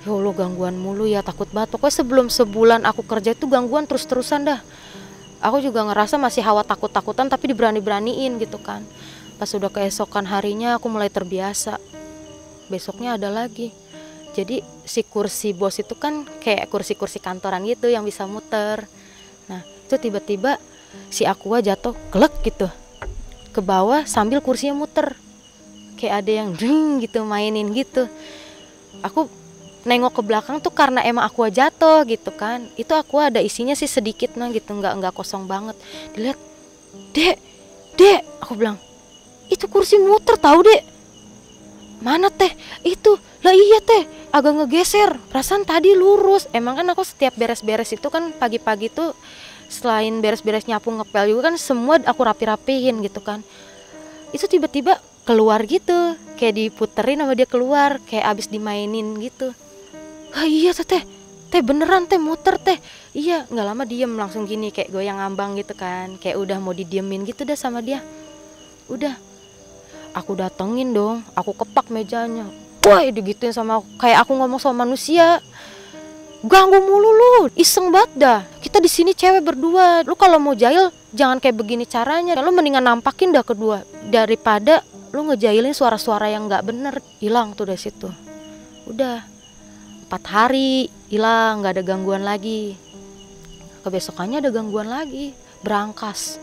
ya 0.00 0.10
Allah 0.16 0.32
gangguan 0.32 0.76
mulu 0.80 1.04
ya 1.04 1.20
takut 1.20 1.48
banget. 1.52 1.76
Pokoknya 1.76 1.94
sebelum 2.00 2.26
sebulan 2.32 2.88
aku 2.88 3.04
kerja 3.04 3.36
itu 3.36 3.44
gangguan 3.44 3.84
terus-terusan 3.84 4.48
dah. 4.48 4.60
Aku 5.40 5.60
juga 5.64 5.84
ngerasa 5.88 6.20
masih 6.20 6.44
hawa 6.44 6.64
takut-takutan 6.64 7.28
tapi 7.28 7.52
diberani-beraniin 7.52 8.36
gitu 8.40 8.60
kan. 8.60 8.84
Pas 9.40 9.48
udah 9.56 9.72
keesokan 9.72 10.28
harinya 10.28 10.76
aku 10.76 10.92
mulai 10.92 11.08
terbiasa. 11.08 11.80
Besoknya 12.68 13.16
ada 13.16 13.32
lagi. 13.32 13.72
Jadi 14.36 14.62
si 14.86 15.02
kursi 15.02 15.50
bos 15.56 15.80
itu 15.80 15.96
kan 15.96 16.22
kayak 16.44 16.70
kursi-kursi 16.70 17.18
kantoran 17.18 17.64
gitu 17.66 17.88
yang 17.90 18.04
bisa 18.04 18.28
muter. 18.28 18.84
Nah 19.48 19.64
itu 19.64 19.96
tiba-tiba 19.96 20.60
si 21.10 21.26
aqua 21.26 21.58
jatuh 21.64 21.96
kelek 22.14 22.34
gitu 22.46 22.68
ke 23.50 23.60
bawah 23.60 24.06
sambil 24.06 24.38
kursinya 24.38 24.76
muter. 24.76 25.16
Kayak 25.98 26.14
ada 26.24 26.32
yang 26.44 26.48
ding 26.60 27.02
gitu 27.02 27.24
mainin 27.26 27.72
gitu. 27.74 28.06
Aku 29.00 29.32
nengok 29.84 30.20
ke 30.20 30.22
belakang 30.24 30.60
tuh 30.60 30.72
karena 30.72 31.00
emang 31.04 31.24
aku 31.24 31.48
jatuh 31.48 32.04
gitu 32.04 32.30
kan. 32.34 32.68
Itu 32.76 32.92
aku 32.92 33.20
ada 33.20 33.40
isinya 33.40 33.72
sih 33.72 33.88
sedikit 33.88 34.36
nah 34.36 34.52
gitu. 34.52 34.76
Nggak 34.76 34.92
nggak 35.00 35.12
kosong 35.16 35.48
banget. 35.48 35.76
Dilihat 36.12 36.38
dek 37.16 37.36
dek 37.96 38.20
aku 38.44 38.52
bilang. 38.56 38.76
Itu 39.48 39.66
kursi 39.66 39.96
muter 39.98 40.36
tahu 40.36 40.62
dek. 40.62 40.82
Mana 42.00 42.32
teh? 42.32 42.52
Itu. 42.84 43.16
Lah 43.44 43.52
iya 43.52 43.80
teh. 43.80 44.04
Agak 44.32 44.56
ngegeser. 44.56 45.16
Perasaan 45.32 45.64
tadi 45.64 45.96
lurus. 45.96 46.48
Emang 46.52 46.76
kan 46.78 46.86
aku 46.92 47.04
setiap 47.04 47.36
beres-beres 47.36 47.92
itu 47.92 48.08
kan 48.08 48.32
pagi-pagi 48.36 48.92
tuh 48.92 49.12
selain 49.70 50.18
beres-beres 50.18 50.66
nyapu 50.66 50.90
ngepel 50.90 51.30
juga 51.30 51.52
kan 51.52 51.56
semua 51.60 52.00
aku 52.04 52.20
rapi-rapihin 52.24 53.00
gitu 53.04 53.20
kan. 53.20 53.42
Itu 54.30 54.46
tiba-tiba 54.46 55.02
keluar 55.26 55.64
gitu. 55.66 56.14
Kayak 56.38 56.54
diputerin 56.56 57.20
sama 57.20 57.34
dia 57.34 57.48
keluar. 57.48 57.98
Kayak 58.06 58.38
abis 58.38 58.46
dimainin 58.48 59.18
gitu 59.18 59.52
ah 60.34 60.46
iya 60.46 60.70
teh 60.74 60.86
teh. 61.50 61.62
Beneran 61.62 62.06
teh 62.06 62.18
muter 62.18 62.56
teh. 62.62 62.78
Iya 63.10 63.46
nggak 63.50 63.66
lama 63.66 63.82
diem 63.82 64.12
langsung 64.14 64.46
gini 64.46 64.70
kayak 64.70 64.94
goyang 64.94 65.18
ngambang 65.18 65.58
gitu 65.58 65.74
kan. 65.74 66.14
Kayak 66.22 66.38
udah 66.38 66.58
mau 66.62 66.70
didiemin 66.70 67.26
gitu 67.26 67.42
dah 67.42 67.58
sama 67.58 67.82
dia. 67.82 67.98
Udah. 68.86 69.18
Aku 70.14 70.38
datengin 70.38 70.94
dong. 70.94 71.26
Aku 71.34 71.54
kepak 71.54 71.90
mejanya. 71.90 72.46
Wah 72.86 73.02
digituin 73.06 73.52
sama 73.52 73.82
kayak 73.98 74.24
aku 74.26 74.38
ngomong 74.38 74.62
sama 74.62 74.86
manusia. 74.86 75.42
Ganggu 76.40 76.80
mulu 76.80 77.10
lu. 77.10 77.32
Iseng 77.58 77.90
banget 77.92 78.10
dah. 78.16 78.40
Kita 78.62 78.80
di 78.80 78.88
sini 78.88 79.12
cewek 79.12 79.44
berdua. 79.44 80.06
Lu 80.06 80.14
kalau 80.16 80.38
mau 80.40 80.54
jahil 80.56 80.88
jangan 81.12 81.42
kayak 81.42 81.58
begini 81.58 81.84
caranya. 81.84 82.38
Lu 82.40 82.54
mendingan 82.54 82.86
nampakin 82.86 83.34
dah 83.34 83.44
kedua. 83.44 83.84
Daripada 84.08 84.86
lu 85.10 85.26
ngejailin 85.26 85.74
suara-suara 85.74 86.30
yang 86.30 86.46
nggak 86.46 86.62
bener. 86.62 86.94
Hilang 87.18 87.52
tuh 87.58 87.68
dari 87.68 87.78
situ. 87.82 88.08
Udah 88.88 89.22
empat 90.10 90.26
hari. 90.26 90.90
Hilang 91.06 91.62
nggak 91.62 91.78
ada 91.78 91.82
gangguan 91.86 92.26
lagi. 92.26 92.74
Kebesokannya 93.86 94.42
ada 94.42 94.50
gangguan 94.50 94.90
lagi. 94.90 95.30
Berangkas. 95.62 96.42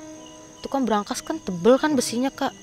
Itu 0.63 0.71
kan 0.71 0.87
berangkas 0.87 1.19
kan 1.19 1.35
tebel 1.43 1.75
kan 1.75 1.91
besinya 1.91 2.31
kak. 2.31 2.55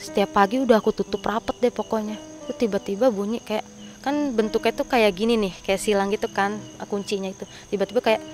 Setiap 0.00 0.32
pagi 0.32 0.64
udah 0.64 0.80
aku 0.80 0.96
tutup 0.96 1.20
rapet 1.28 1.60
deh 1.60 1.68
pokoknya. 1.68 2.16
Itu 2.48 2.56
tiba-tiba 2.56 3.12
bunyi 3.12 3.44
kayak 3.44 3.68
kan 4.00 4.32
bentuknya 4.32 4.72
tuh 4.72 4.88
kayak 4.88 5.12
gini 5.12 5.36
nih 5.36 5.52
kayak 5.64 5.80
silang 5.80 6.08
gitu 6.08 6.32
kan 6.32 6.56
kuncinya 6.88 7.28
itu. 7.28 7.44
Tiba-tiba 7.68 8.00
kayak 8.00 8.24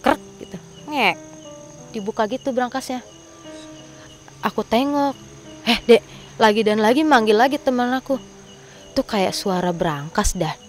krek 0.00 0.20
gitu 0.40 0.56
ngek. 0.88 1.16
Dibuka 1.92 2.24
gitu 2.24 2.56
berangkasnya. 2.56 3.04
Aku 4.48 4.64
tengok 4.64 5.12
eh 5.68 5.76
dek 5.84 6.00
lagi 6.40 6.64
dan 6.64 6.80
lagi 6.80 7.04
manggil 7.04 7.36
lagi 7.36 7.60
teman 7.60 7.92
aku. 7.92 8.16
Tuh 8.96 9.04
kayak 9.04 9.36
suara 9.36 9.76
berangkas 9.76 10.32
dah 10.32 10.67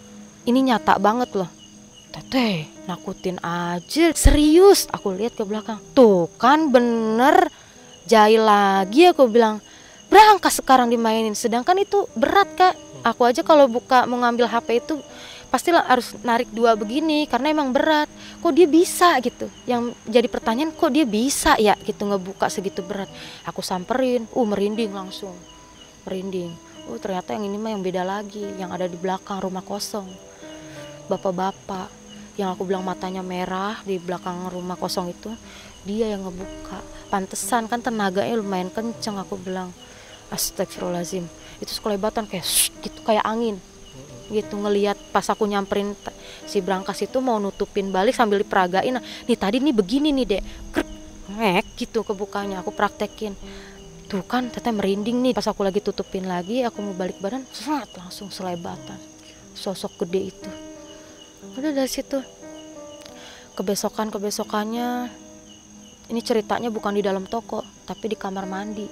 ini 0.49 0.73
nyata 0.73 0.97
banget 0.97 1.29
loh. 1.37 1.49
Teteh 2.09 2.65
nakutin 2.89 3.37
aja 3.45 4.09
serius. 4.17 4.89
Aku 4.89 5.13
lihat 5.13 5.37
ke 5.37 5.45
belakang. 5.45 5.77
Tuh 5.93 6.25
kan 6.41 6.73
bener. 6.73 7.53
Jahil 8.09 8.41
lagi 8.41 9.05
aku 9.13 9.29
bilang. 9.29 9.61
Berangkas 10.09 10.57
sekarang 10.57 10.89
dimainin. 10.89 11.37
Sedangkan 11.37 11.77
itu 11.77 12.09
berat 12.17 12.49
kak. 12.57 12.73
Aku 13.05 13.29
aja 13.29 13.45
kalau 13.45 13.69
buka 13.69 14.09
mau 14.09 14.17
ngambil 14.25 14.49
HP 14.49 14.81
itu 14.83 14.97
pasti 15.49 15.73
harus 15.73 16.13
narik 16.21 16.49
dua 16.49 16.73
begini 16.73 17.29
karena 17.29 17.53
emang 17.53 17.69
berat. 17.69 18.09
Kok 18.41 18.49
dia 18.49 18.65
bisa 18.65 19.21
gitu? 19.21 19.45
Yang 19.69 19.93
jadi 20.09 20.25
pertanyaan 20.25 20.73
kok 20.73 20.89
dia 20.89 21.05
bisa 21.05 21.61
ya 21.61 21.77
gitu 21.85 22.09
ngebuka 22.09 22.49
segitu 22.49 22.81
berat? 22.81 23.07
Aku 23.45 23.61
samperin. 23.61 24.25
Uh 24.33 24.49
merinding 24.49 24.97
langsung. 24.97 25.37
Merinding. 26.09 26.57
Oh 26.89 26.97
ternyata 26.97 27.37
yang 27.37 27.45
ini 27.45 27.61
mah 27.61 27.69
yang 27.69 27.85
beda 27.85 28.01
lagi. 28.01 28.41
Yang 28.57 28.69
ada 28.81 28.85
di 28.89 28.97
belakang 28.97 29.45
rumah 29.45 29.61
kosong 29.61 30.28
bapak-bapak 31.09 31.89
yang 32.39 32.55
aku 32.55 32.63
bilang 32.63 32.87
matanya 32.87 33.19
merah 33.19 33.83
di 33.83 33.99
belakang 33.99 34.47
rumah 34.47 34.79
kosong 34.79 35.11
itu 35.11 35.27
dia 35.83 36.15
yang 36.15 36.23
ngebuka. 36.23 36.79
Pantesan 37.11 37.67
kan 37.67 37.83
tenaganya 37.83 38.39
lumayan 38.39 38.71
kenceng 38.71 39.19
aku 39.19 39.35
bilang. 39.35 39.75
Astagfirullahaladzim. 40.29 41.25
Itu 41.57 41.71
sekelebatan 41.73 42.29
kayak 42.29 42.45
gitu 42.79 42.99
kayak 43.03 43.25
angin. 43.25 43.57
Gitu 44.29 44.53
ngelihat 44.53 44.95
pas 45.09 45.25
aku 45.25 45.49
nyamperin 45.49 45.97
si 46.45 46.61
Brankas 46.61 47.01
itu 47.01 47.17
mau 47.17 47.41
nutupin 47.41 47.89
balik 47.89 48.13
sambil 48.13 48.39
diperagain. 48.39 48.93
Nah, 48.93 49.03
nih 49.25 49.35
tadi 49.35 49.57
nih 49.57 49.73
begini 49.73 50.13
nih 50.13 50.25
dek. 50.37 50.43
Krek, 50.71 51.65
gitu 51.81 52.05
kebukanya. 52.05 52.61
Aku 52.61 52.69
praktekin. 52.71 53.33
Tuh 54.05 54.21
kan 54.23 54.53
teteh 54.53 54.69
merinding 54.69 55.17
nih. 55.25 55.33
Pas 55.33 55.49
aku 55.49 55.65
lagi 55.65 55.81
tutupin 55.81 56.29
lagi 56.29 56.61
aku 56.61 56.79
mau 56.79 56.93
balik 56.93 57.17
badan 57.17 57.43
serat 57.49 57.89
langsung 57.97 58.29
selebatan. 58.29 59.01
Sosok 59.57 60.05
gede 60.05 60.29
itu 60.29 60.68
udah 61.59 61.71
dari 61.71 61.89
situ. 61.89 62.19
Kebesokan 63.55 64.07
kebesokannya 64.07 65.11
ini 66.09 66.21
ceritanya 66.23 66.71
bukan 66.71 66.95
di 66.95 67.03
dalam 67.03 67.27
toko 67.27 67.61
tapi 67.83 68.11
di 68.11 68.17
kamar 68.17 68.47
mandi. 68.47 68.87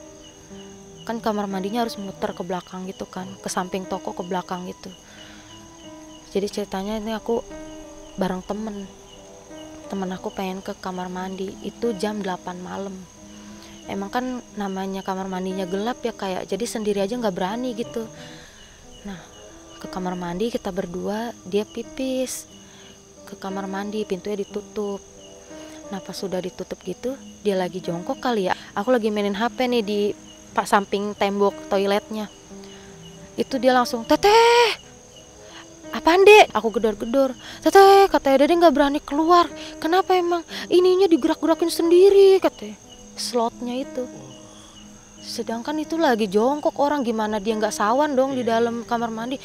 Kan 1.08 1.24
kamar 1.24 1.48
mandinya 1.48 1.88
harus 1.88 1.96
muter 1.96 2.36
ke 2.36 2.44
belakang 2.44 2.84
gitu 2.86 3.08
kan 3.08 3.28
ke 3.40 3.48
samping 3.48 3.88
toko 3.88 4.12
ke 4.12 4.24
belakang 4.28 4.68
gitu. 4.68 4.92
Jadi 6.36 6.48
ceritanya 6.52 7.00
ini 7.00 7.16
aku 7.16 7.40
bareng 8.20 8.44
temen. 8.44 8.84
Temen 9.88 10.10
aku 10.12 10.36
pengen 10.36 10.60
ke 10.60 10.76
kamar 10.76 11.08
mandi 11.08 11.56
itu 11.64 11.96
jam 11.96 12.20
8 12.20 12.60
malam. 12.60 12.92
Emang 13.88 14.12
kan 14.12 14.44
namanya 14.60 15.00
kamar 15.00 15.32
mandinya 15.32 15.64
gelap 15.64 16.04
ya 16.04 16.12
kayak 16.12 16.44
jadi 16.52 16.66
sendiri 16.68 17.00
aja 17.00 17.16
nggak 17.16 17.32
berani 17.32 17.72
gitu. 17.72 18.04
Nah 19.08 19.37
ke 19.78 19.88
kamar 19.88 20.18
mandi 20.18 20.50
kita 20.50 20.74
berdua 20.74 21.32
dia 21.46 21.64
pipis. 21.64 22.50
Ke 23.30 23.38
kamar 23.38 23.70
mandi 23.70 24.04
pintunya 24.04 24.42
ditutup. 24.42 25.00
Nah 25.94 26.04
pas 26.04 26.18
sudah 26.18 26.42
ditutup 26.42 26.76
gitu 26.84 27.16
dia 27.46 27.56
lagi 27.56 27.80
jongkok 27.80 28.20
kali 28.20 28.50
ya. 28.50 28.54
Aku 28.76 28.92
lagi 28.92 29.14
mainin 29.14 29.38
HP 29.38 29.70
nih 29.70 29.84
di 29.86 30.00
pak 30.52 30.68
samping 30.68 31.14
tembok 31.14 31.54
toiletnya. 31.70 32.28
Itu 33.38 33.62
dia 33.62 33.72
langsung 33.72 34.04
teteh 34.04 34.88
apaan 35.96 36.28
dek? 36.28 36.52
Aku 36.52 36.74
gedor-gedor 36.74 37.32
teteh 37.64 38.10
katanya. 38.10 38.44
Dede 38.44 38.54
nggak 38.58 38.76
berani 38.76 39.00
keluar. 39.00 39.48
Kenapa 39.80 40.18
emang 40.18 40.44
ininya 40.68 41.08
digerak-gerakin 41.08 41.72
sendiri? 41.72 42.42
katanya. 42.44 42.76
Slotnya 43.18 43.74
itu 43.82 44.06
sedangkan 45.28 45.76
itu 45.84 46.00
lagi 46.00 46.32
jongkok 46.32 46.80
orang 46.80 47.04
gimana 47.04 47.38
dia 47.44 47.54
nggak 47.60 47.76
sawan 47.76 48.16
dong 48.16 48.34
di 48.34 48.48
dalam 48.48 48.88
kamar 48.88 49.12
mandi? 49.12 49.36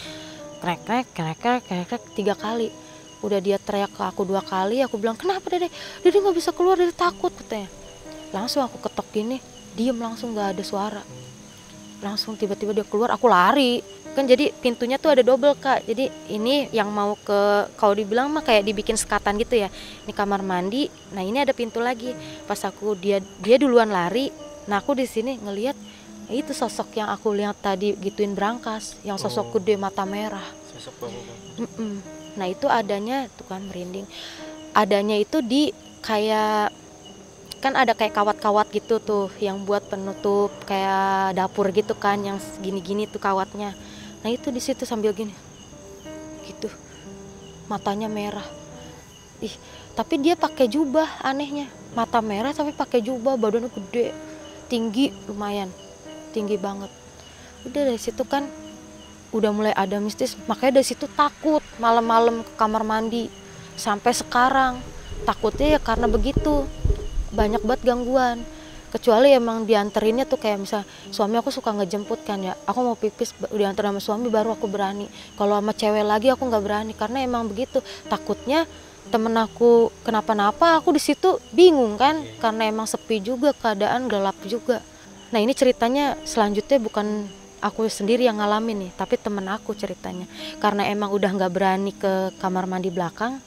Krek 0.62 0.86
krek 0.86 1.06
krek 1.10 1.38
krek 1.42 1.62
krek, 1.66 1.86
krek 1.90 2.02
tiga 2.14 2.38
kali. 2.38 2.70
Udah 3.18 3.42
dia 3.42 3.58
teriak 3.58 3.90
ke 3.94 4.02
aku 4.02 4.22
dua 4.22 4.42
kali 4.42 4.78
aku 4.82 4.94
bilang 4.98 5.18
kenapa 5.18 5.50
dede? 5.50 5.68
Dede 6.06 6.22
nggak 6.22 6.38
bisa 6.38 6.50
keluar 6.54 6.78
dede 6.78 6.94
takut 6.94 7.34
katanya. 7.34 7.66
Langsung 8.30 8.62
aku 8.62 8.78
ketok 8.78 9.10
gini 9.10 9.42
diem 9.74 9.98
langsung 9.98 10.32
nggak 10.32 10.54
ada 10.54 10.62
suara. 10.62 11.02
Langsung 12.02 12.38
tiba-tiba 12.38 12.70
dia 12.70 12.86
keluar 12.86 13.10
aku 13.14 13.26
lari. 13.26 13.82
Kan 14.12 14.28
jadi 14.28 14.52
pintunya 14.52 15.00
tuh 15.02 15.18
ada 15.18 15.22
double 15.26 15.58
kak. 15.58 15.82
Jadi 15.88 16.10
ini 16.30 16.70
yang 16.70 16.94
mau 16.94 17.18
ke 17.18 17.70
kalau 17.74 17.94
dibilang 17.98 18.30
mah 18.30 18.46
kayak 18.46 18.62
dibikin 18.62 18.94
sekatan 18.94 19.34
gitu 19.42 19.66
ya. 19.66 19.68
Ini 20.06 20.14
kamar 20.14 20.46
mandi 20.46 20.86
nah 21.10 21.26
ini 21.26 21.42
ada 21.42 21.50
pintu 21.50 21.82
lagi. 21.82 22.14
Pas 22.46 22.58
aku 22.62 22.94
dia 22.94 23.18
dia 23.42 23.58
duluan 23.58 23.90
lari 23.90 24.51
nah 24.70 24.78
aku 24.78 24.94
di 24.94 25.06
sini 25.06 25.38
ngelihat 25.42 25.74
itu 26.32 26.54
sosok 26.56 26.96
yang 26.96 27.12
aku 27.12 27.34
lihat 27.36 27.60
tadi 27.60 27.92
gituin 27.98 28.32
berangkas 28.32 28.96
yang 29.04 29.20
sosok 29.20 29.50
oh. 29.50 29.52
gede 29.58 29.74
mata 29.76 30.06
merah. 30.08 30.44
Sosok 30.72 31.10
mm 31.10 31.68
-mm. 31.76 31.94
nah 32.40 32.46
itu 32.48 32.70
adanya 32.70 33.28
tuh 33.36 33.44
kan 33.44 33.60
merinding. 33.66 34.08
Adanya 34.72 35.20
itu 35.20 35.44
di 35.44 35.74
kayak 36.00 36.72
kan 37.62 37.78
ada 37.78 37.94
kayak 37.94 38.16
kawat-kawat 38.16 38.72
gitu 38.74 38.98
tuh 38.98 39.30
yang 39.38 39.62
buat 39.62 39.86
penutup 39.86 40.50
kayak 40.66 41.38
dapur 41.38 41.70
gitu 41.70 41.94
kan 41.94 42.18
yang 42.22 42.38
gini-gini 42.64 43.04
tuh 43.10 43.20
kawatnya. 43.20 43.76
Nah 44.24 44.30
itu 44.32 44.48
di 44.48 44.62
situ 44.62 44.88
sambil 44.88 45.12
gini 45.12 45.34
gitu. 46.48 46.72
Matanya 47.68 48.08
merah. 48.08 48.46
Ih 49.44 49.52
tapi 49.92 50.16
dia 50.22 50.38
pakai 50.38 50.70
jubah 50.70 51.20
anehnya. 51.20 51.68
Mata 51.92 52.24
merah 52.24 52.56
tapi 52.56 52.72
pakai 52.72 53.04
jubah 53.04 53.36
badannya 53.36 53.68
gede 53.68 54.31
tinggi 54.72 55.12
lumayan. 55.28 55.68
Tinggi 56.32 56.56
banget. 56.56 56.88
Udah 57.68 57.92
dari 57.92 58.00
situ 58.00 58.24
kan 58.24 58.48
udah 59.36 59.52
mulai 59.52 59.76
ada 59.76 60.00
mistis. 60.00 60.32
Makanya 60.48 60.80
dari 60.80 60.86
situ 60.88 61.04
takut 61.12 61.60
malam-malam 61.76 62.40
ke 62.40 62.52
kamar 62.56 62.80
mandi. 62.80 63.28
Sampai 63.76 64.16
sekarang 64.16 64.80
takutnya 65.28 65.76
ya 65.76 65.80
karena 65.84 66.08
begitu. 66.08 66.64
Banyak 67.36 67.60
banget 67.60 67.84
gangguan. 67.84 68.40
Kecuali 68.92 69.32
emang 69.32 69.64
dianterinnya 69.64 70.28
tuh 70.28 70.36
kayak 70.36 70.68
misal 70.68 70.84
suami 71.08 71.40
aku 71.40 71.48
suka 71.52 71.72
ngejemput 71.72 72.24
kan 72.24 72.40
ya. 72.40 72.56
Aku 72.68 72.84
mau 72.84 72.96
pipis 72.96 73.32
diantar 73.52 73.88
sama 73.88 74.00
suami 74.00 74.28
baru 74.32 74.56
aku 74.56 74.68
berani. 74.68 75.08
Kalau 75.36 75.56
sama 75.60 75.72
cewek 75.76 76.04
lagi 76.04 76.28
aku 76.32 76.48
nggak 76.48 76.64
berani 76.64 76.92
karena 76.96 77.24
emang 77.24 77.48
begitu. 77.48 77.80
Takutnya 78.08 78.68
temen 79.10 79.34
aku 79.34 79.90
kenapa-napa 80.06 80.78
aku 80.78 80.94
di 80.94 81.02
situ 81.02 81.40
bingung 81.50 81.98
kan 81.98 82.22
karena 82.38 82.70
emang 82.70 82.86
sepi 82.86 83.18
juga 83.18 83.50
keadaan 83.56 84.06
gelap 84.06 84.36
juga. 84.46 84.84
Nah 85.32 85.40
ini 85.40 85.56
ceritanya 85.56 86.14
selanjutnya 86.22 86.78
bukan 86.78 87.26
aku 87.62 87.88
sendiri 87.88 88.28
yang 88.28 88.38
ngalamin 88.38 88.88
nih 88.88 88.92
tapi 88.94 89.18
temen 89.18 89.48
aku 89.48 89.74
ceritanya. 89.74 90.28
Karena 90.62 90.86
emang 90.86 91.10
udah 91.10 91.30
nggak 91.32 91.52
berani 91.52 91.92
ke 91.96 92.36
kamar 92.38 92.68
mandi 92.70 92.92
belakang 92.92 93.42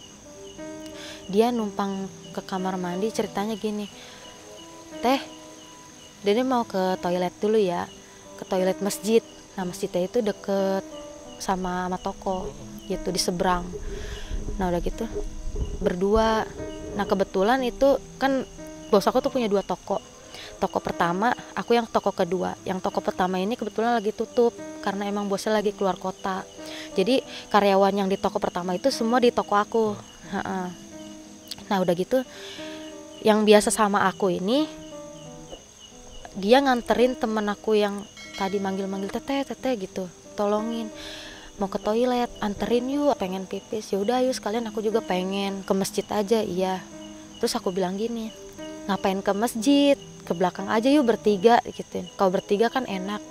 dia 1.26 1.50
numpang 1.50 2.06
ke 2.38 2.42
kamar 2.46 2.78
mandi 2.78 3.10
ceritanya 3.10 3.58
gini 3.58 3.90
teh 5.02 5.18
Dede 6.26 6.42
mau 6.42 6.66
ke 6.66 6.98
toilet 7.06 7.34
dulu 7.38 7.54
ya 7.62 7.86
ke 8.42 8.44
toilet 8.50 8.82
masjid. 8.82 9.22
Nah 9.54 9.62
masjidnya 9.70 10.10
itu 10.10 10.26
deket 10.26 10.82
sama 11.38 11.86
sama 11.86 11.98
toko 12.02 12.50
gitu 12.90 13.14
di 13.14 13.22
seberang. 13.22 13.62
Nah 14.58 14.74
udah 14.74 14.82
gitu 14.82 15.06
berdua. 15.80 16.48
Nah 16.96 17.06
kebetulan 17.08 17.60
itu 17.66 18.00
kan 18.22 18.48
bos 18.88 19.06
aku 19.06 19.20
tuh 19.20 19.32
punya 19.34 19.52
dua 19.52 19.62
toko. 19.66 20.00
Toko 20.56 20.80
pertama 20.80 21.36
aku 21.52 21.76
yang 21.76 21.84
toko 21.88 22.16
kedua. 22.16 22.56
Yang 22.64 22.88
toko 22.88 23.04
pertama 23.04 23.36
ini 23.36 23.60
kebetulan 23.60 24.00
lagi 24.00 24.16
tutup 24.16 24.56
karena 24.80 25.08
emang 25.12 25.28
bosnya 25.28 25.60
lagi 25.60 25.76
keluar 25.76 26.00
kota. 26.00 26.48
Jadi 26.96 27.20
karyawan 27.52 27.92
yang 27.92 28.08
di 28.08 28.16
toko 28.16 28.40
pertama 28.40 28.72
itu 28.72 28.88
semua 28.88 29.20
di 29.20 29.36
toko 29.36 29.60
aku. 29.60 29.86
Nah 31.68 31.78
udah 31.82 31.94
gitu 31.98 32.24
yang 33.26 33.44
biasa 33.44 33.74
sama 33.74 34.06
aku 34.08 34.32
ini 34.32 34.70
dia 36.36 36.60
nganterin 36.64 37.16
temen 37.16 37.48
aku 37.48 37.76
yang 37.76 38.04
tadi 38.40 38.60
manggil-manggil 38.60 39.12
teteh 39.12 39.44
teteh 39.44 39.76
gitu. 39.76 40.08
Tolongin 40.40 40.88
mau 41.56 41.72
ke 41.72 41.80
toilet 41.80 42.32
anterin 42.44 42.88
yuk 42.92 43.16
pengen 43.16 43.48
pipis. 43.48 43.92
Ya 43.94 43.98
udah 44.00 44.20
yuk 44.24 44.36
sekalian 44.36 44.68
aku 44.68 44.84
juga 44.84 45.00
pengen. 45.00 45.64
Ke 45.64 45.74
masjid 45.76 46.06
aja 46.12 46.40
iya. 46.44 46.84
Terus 47.40 47.56
aku 47.56 47.72
bilang 47.72 47.96
gini 47.96 48.32
ngapain 48.86 49.20
ke 49.24 49.32
masjid? 49.34 49.98
Ke 50.26 50.34
belakang 50.34 50.68
aja 50.70 50.90
yuk 50.90 51.06
bertiga 51.06 51.62
gitu 51.70 52.06
kalau 52.18 52.34
bertiga 52.34 52.68
kan 52.68 52.84
enak. 52.86 53.22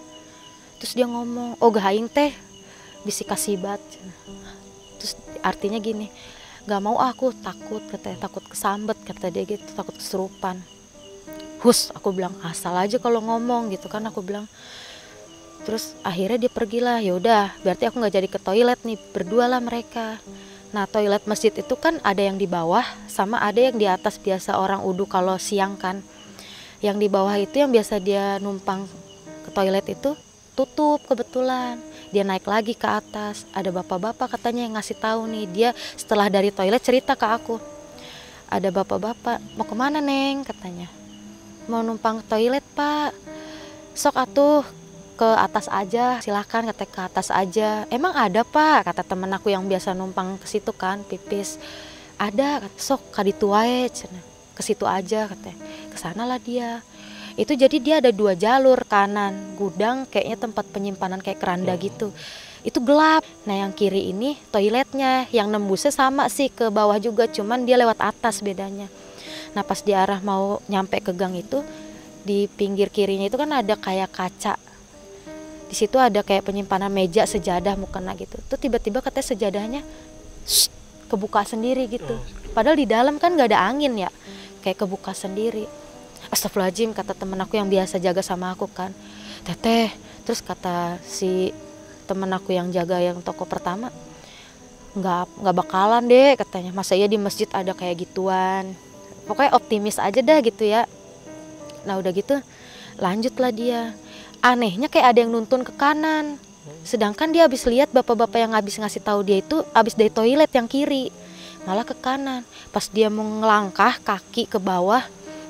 Terus 0.79 0.93
dia 0.95 1.07
ngomong 1.09 1.59
oh 1.59 1.71
gahaing 1.73 2.09
teh 2.11 2.35
bisi 3.05 3.21
kasih 3.21 3.61
bat 3.61 3.81
terus 4.97 5.13
artinya 5.45 5.77
gini 5.77 6.09
nggak 6.65 6.81
mau 6.81 6.97
aku 6.97 7.37
takut 7.37 7.85
katanya 7.93 8.25
takut 8.25 8.41
kesambet 8.49 8.97
kata 9.05 9.29
dia 9.29 9.45
gitu 9.45 9.61
takut 9.77 9.93
kesurupan 9.93 10.65
hus 11.65 11.89
aku 11.97 12.13
bilang 12.13 12.37
asal 12.45 12.77
aja 12.77 13.01
kalau 13.01 13.25
ngomong 13.25 13.73
gitu 13.73 13.89
kan. 13.89 14.05
Aku 14.05 14.21
bilang 14.21 14.45
terus 15.65 15.97
akhirnya 16.05 16.47
dia 16.47 16.53
pergilah 16.53 17.01
ya 17.01 17.17
udah 17.17 17.57
berarti 17.65 17.89
aku 17.89 17.97
nggak 17.99 18.15
jadi 18.15 18.29
ke 18.29 18.39
toilet 18.39 18.81
nih 18.85 19.01
berdua 19.13 19.49
lah 19.49 19.61
mereka. 19.65 20.21
Nah 20.75 20.85
toilet 20.91 21.25
masjid 21.25 21.55
itu 21.55 21.75
kan 21.79 22.03
ada 22.05 22.19
yang 22.19 22.37
di 22.37 22.45
bawah 22.45 22.85
sama 23.07 23.41
ada 23.41 23.63
yang 23.63 23.79
di 23.79 23.87
atas 23.89 24.21
biasa 24.21 24.59
orang 24.61 24.85
udu 24.85 25.09
kalau 25.09 25.41
siang 25.41 25.79
kan. 25.79 26.05
Yang 26.85 26.97
di 27.01 27.09
bawah 27.09 27.33
itu 27.39 27.65
yang 27.65 27.73
biasa 27.73 27.97
dia 28.03 28.37
numpang 28.43 28.85
ke 29.47 29.51
toilet 29.55 29.87
itu 29.89 30.13
tutup 30.53 31.01
kebetulan. 31.07 31.79
Dia 32.11 32.23
naik 32.23 32.47
lagi 32.47 32.75
ke 32.77 32.87
atas. 32.87 33.47
Ada 33.51 33.71
bapak-bapak 33.75 34.39
katanya 34.39 34.67
yang 34.67 34.75
ngasih 34.79 34.99
tahu 34.99 35.27
nih 35.31 35.47
dia 35.51 35.71
setelah 35.99 36.31
dari 36.31 36.51
toilet 36.51 36.83
cerita 36.83 37.15
ke 37.15 37.27
aku. 37.27 37.57
Ada 38.51 38.71
bapak-bapak 38.71 39.41
mau 39.59 39.67
ke 39.67 39.75
mana 39.75 39.99
neng? 39.99 40.47
katanya. 40.47 40.87
Mau 41.71 41.81
numpang 41.81 42.21
toilet 42.27 42.63
pak. 42.75 43.15
Sok 43.95 44.19
atuh 44.19 44.84
ke 45.15 45.29
atas 45.39 45.71
aja 45.71 46.19
silahkan 46.19 46.67
kata 46.67 46.85
ke 46.85 47.01
atas 47.01 47.29
aja. 47.31 47.87
Emang 47.89 48.13
ada 48.15 48.43
pak 48.43 48.91
kata 48.91 49.03
temen 49.07 49.31
aku 49.31 49.55
yang 49.55 49.65
biasa 49.65 49.95
numpang 49.95 50.37
ke 50.43 50.47
situ 50.51 50.75
kan 50.75 51.07
pipis. 51.07 51.57
Ada 52.19 52.63
sok 52.79 53.15
kaditu 53.15 53.51
wae 53.51 53.91
ke 54.55 54.63
situ 54.63 54.87
aja 54.87 55.27
katanya 55.31 55.59
ke 55.91 55.97
sana 55.99 56.27
lah 56.27 56.39
dia. 56.43 56.83
Itu 57.35 57.59
jadi 57.59 57.77
dia 57.83 57.95
ada 57.99 58.15
dua 58.15 58.39
jalur 58.39 58.79
kanan 58.87 59.59
gudang 59.59 60.07
kayaknya 60.07 60.51
tempat 60.51 60.65
penyimpanan 60.71 61.19
kayak 61.19 61.43
keranda 61.43 61.75
gitu. 61.79 62.15
Itu 62.63 62.79
gelap. 62.83 63.27
Nah 63.47 63.67
yang 63.67 63.75
kiri 63.75 64.15
ini 64.15 64.39
toiletnya 64.55 65.27
yang 65.35 65.51
nembusnya 65.51 65.91
sama 65.91 66.31
sih 66.31 66.51
ke 66.51 66.71
bawah 66.71 66.99
juga 67.03 67.27
cuman 67.27 67.67
dia 67.67 67.75
lewat 67.79 67.99
atas 67.99 68.39
bedanya. 68.43 68.87
Nah 69.55 69.63
pas 69.67 69.83
di 69.83 69.95
arah 69.95 70.19
mau 70.23 70.63
nyampe 70.71 71.03
ke 71.03 71.11
gang 71.15 71.35
itu 71.35 71.63
di 72.25 72.49
pinggir 72.49 72.89
kirinya 72.89 73.29
itu 73.29 73.37
kan 73.37 73.53
ada 73.53 73.77
kayak 73.77 74.09
kaca 74.09 74.57
di 75.75 75.83
situ 75.83 75.99
ada 75.99 76.23
kayak 76.23 76.47
penyimpanan 76.47 76.87
meja 76.87 77.27
sejadah 77.27 77.75
mukena 77.75 78.15
gitu. 78.15 78.39
Tuh 78.47 78.55
tiba-tiba 78.55 79.03
katanya 79.03 79.27
sejadahnya 79.27 79.81
shh, 80.47 80.71
kebuka 81.11 81.43
sendiri 81.43 81.91
gitu. 81.91 82.15
Padahal 82.55 82.79
di 82.79 82.87
dalam 82.87 83.19
kan 83.19 83.35
nggak 83.35 83.51
ada 83.51 83.67
angin 83.67 83.99
ya. 83.99 84.07
Kayak 84.63 84.87
kebuka 84.87 85.11
sendiri. 85.11 85.67
Astagfirullahaladzim 86.31 86.95
kata 86.95 87.19
temen 87.19 87.35
aku 87.43 87.59
yang 87.59 87.67
biasa 87.67 87.99
jaga 87.99 88.23
sama 88.23 88.55
aku 88.55 88.71
kan. 88.71 88.95
Teteh 89.43 89.91
terus 90.23 90.39
kata 90.47 91.03
si 91.03 91.51
temen 92.07 92.31
aku 92.31 92.55
yang 92.55 92.71
jaga 92.71 93.03
yang 93.03 93.19
toko 93.19 93.43
pertama 93.43 93.91
nggak 94.95 95.27
nggak 95.43 95.57
bakalan 95.59 96.07
deh 96.07 96.39
katanya. 96.39 96.71
Masa 96.71 96.95
iya 96.95 97.11
di 97.11 97.19
masjid 97.19 97.51
ada 97.51 97.75
kayak 97.75 98.07
gituan? 98.07 98.79
Pokoknya 99.27 99.59
optimis 99.59 99.99
aja 99.99 100.23
dah 100.23 100.39
gitu 100.39 100.71
ya. 100.71 100.87
Nah 101.83 101.99
udah 101.99 102.15
gitu 102.15 102.39
lanjutlah 102.95 103.51
dia 103.51 103.91
anehnya 104.45 104.93
kayak 104.93 105.17
ada 105.17 105.19
yang 105.25 105.33
nuntun 105.33 105.65
ke 105.65 105.73
kanan. 105.73 106.37
Sedangkan 106.85 107.33
dia 107.33 107.49
habis 107.49 107.65
lihat 107.65 107.89
bapak-bapak 107.97 108.45
yang 108.45 108.53
habis 108.53 108.77
ngasih 108.77 109.01
tahu 109.01 109.25
dia 109.25 109.41
itu 109.41 109.65
habis 109.73 109.97
dari 109.97 110.13
toilet 110.13 110.53
yang 110.53 110.69
kiri 110.69 111.09
malah 111.65 111.89
ke 111.89 111.97
kanan. 111.97 112.45
Pas 112.69 112.85
dia 112.93 113.09
mau 113.09 113.25
ngelangkah 113.25 113.97
kaki 114.05 114.45
ke 114.53 114.61
bawah 114.61 115.01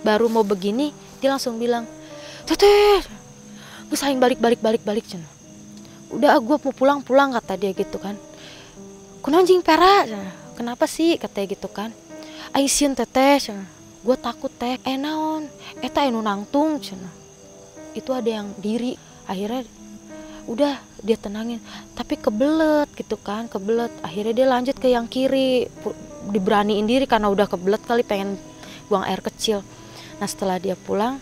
baru 0.06 0.30
mau 0.30 0.46
begini 0.46 0.94
dia 1.18 1.34
langsung 1.34 1.58
bilang 1.58 1.88
teteh 2.44 3.00
gue 3.88 3.96
saing 3.96 4.20
balik 4.20 4.36
balik 4.36 4.60
balik 4.60 4.84
balik 4.84 5.08
cina 5.08 5.24
udah 6.12 6.36
gue 6.36 6.56
mau 6.60 6.74
pulang 6.76 7.00
pulang 7.00 7.34
kata 7.34 7.58
dia 7.58 7.74
gitu 7.74 7.98
kan. 7.98 8.14
Kunanjing 9.24 9.64
pera. 9.64 10.04
Kenapa 10.54 10.86
sih? 10.86 11.18
katanya 11.18 11.56
gitu 11.56 11.66
kan. 11.66 11.90
Aisyun 12.54 12.94
teteh 12.94 13.42
gue 14.04 14.16
takut 14.20 14.52
teh. 14.54 14.78
Eh 14.86 14.94
naon? 15.00 15.50
Eta 15.82 16.06
enu 16.06 16.22
nangtung 16.22 16.78
cina 16.78 17.23
itu 17.94 18.10
ada 18.10 18.28
yang 18.42 18.52
diri. 18.58 18.98
Akhirnya 19.24 19.64
udah 20.44 20.76
dia 21.00 21.16
tenangin. 21.16 21.62
Tapi 21.96 22.20
kebelet 22.20 22.90
gitu 22.98 23.16
kan 23.16 23.48
kebelet. 23.48 23.90
Akhirnya 24.04 24.34
dia 24.34 24.46
lanjut 24.50 24.76
ke 24.76 24.92
yang 24.92 25.08
kiri. 25.08 25.70
Diberaniin 26.24 26.84
diri 26.84 27.06
karena 27.08 27.30
udah 27.30 27.46
kebelet 27.48 27.80
kali 27.86 28.02
pengen 28.04 28.36
buang 28.90 29.06
air 29.06 29.22
kecil. 29.24 29.64
Nah 30.20 30.28
setelah 30.28 30.60
dia 30.60 30.76
pulang 30.76 31.20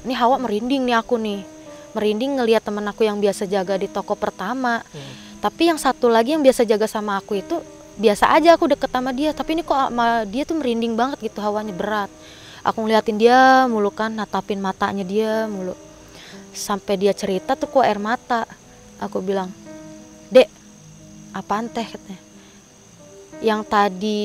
ini 0.00 0.16
hawa 0.16 0.40
merinding 0.40 0.88
nih 0.88 0.96
aku 0.96 1.20
nih. 1.20 1.44
Merinding 1.92 2.40
ngelihat 2.40 2.62
temen 2.64 2.86
aku 2.86 3.04
yang 3.04 3.18
biasa 3.20 3.44
jaga 3.44 3.76
di 3.76 3.90
toko 3.90 4.16
pertama. 4.16 4.80
Hmm. 4.94 5.28
tapi 5.40 5.72
yang 5.72 5.80
satu 5.80 6.12
lagi 6.12 6.36
yang 6.36 6.44
biasa 6.44 6.68
jaga 6.68 6.84
sama 6.84 7.16
aku 7.16 7.40
itu 7.40 7.64
biasa 7.96 8.28
aja 8.28 8.52
aku 8.52 8.68
deket 8.68 8.92
sama 8.92 9.10
dia. 9.12 9.32
Tapi 9.32 9.56
ini 9.56 9.62
kok 9.64 9.76
sama 9.76 10.24
dia 10.28 10.44
tuh 10.44 10.60
merinding 10.60 10.92
banget 10.96 11.16
gitu 11.24 11.40
hawanya 11.40 11.72
berat 11.72 12.12
aku 12.60 12.84
ngeliatin 12.84 13.16
dia 13.20 13.64
mulu 13.66 13.90
kan 13.92 14.12
natapin 14.12 14.60
matanya 14.60 15.04
dia 15.06 15.44
mulu. 15.50 15.76
Sampai 16.50 16.98
dia 16.98 17.14
cerita 17.14 17.54
tuh 17.54 17.70
kok 17.70 17.84
air 17.86 18.00
mata. 18.00 18.44
Aku 19.00 19.22
bilang 19.24 19.48
dek 20.28 20.48
apaan 21.32 21.70
teh? 21.72 21.86
katanya. 21.86 22.22
Yang 23.40 23.62
tadi 23.68 24.20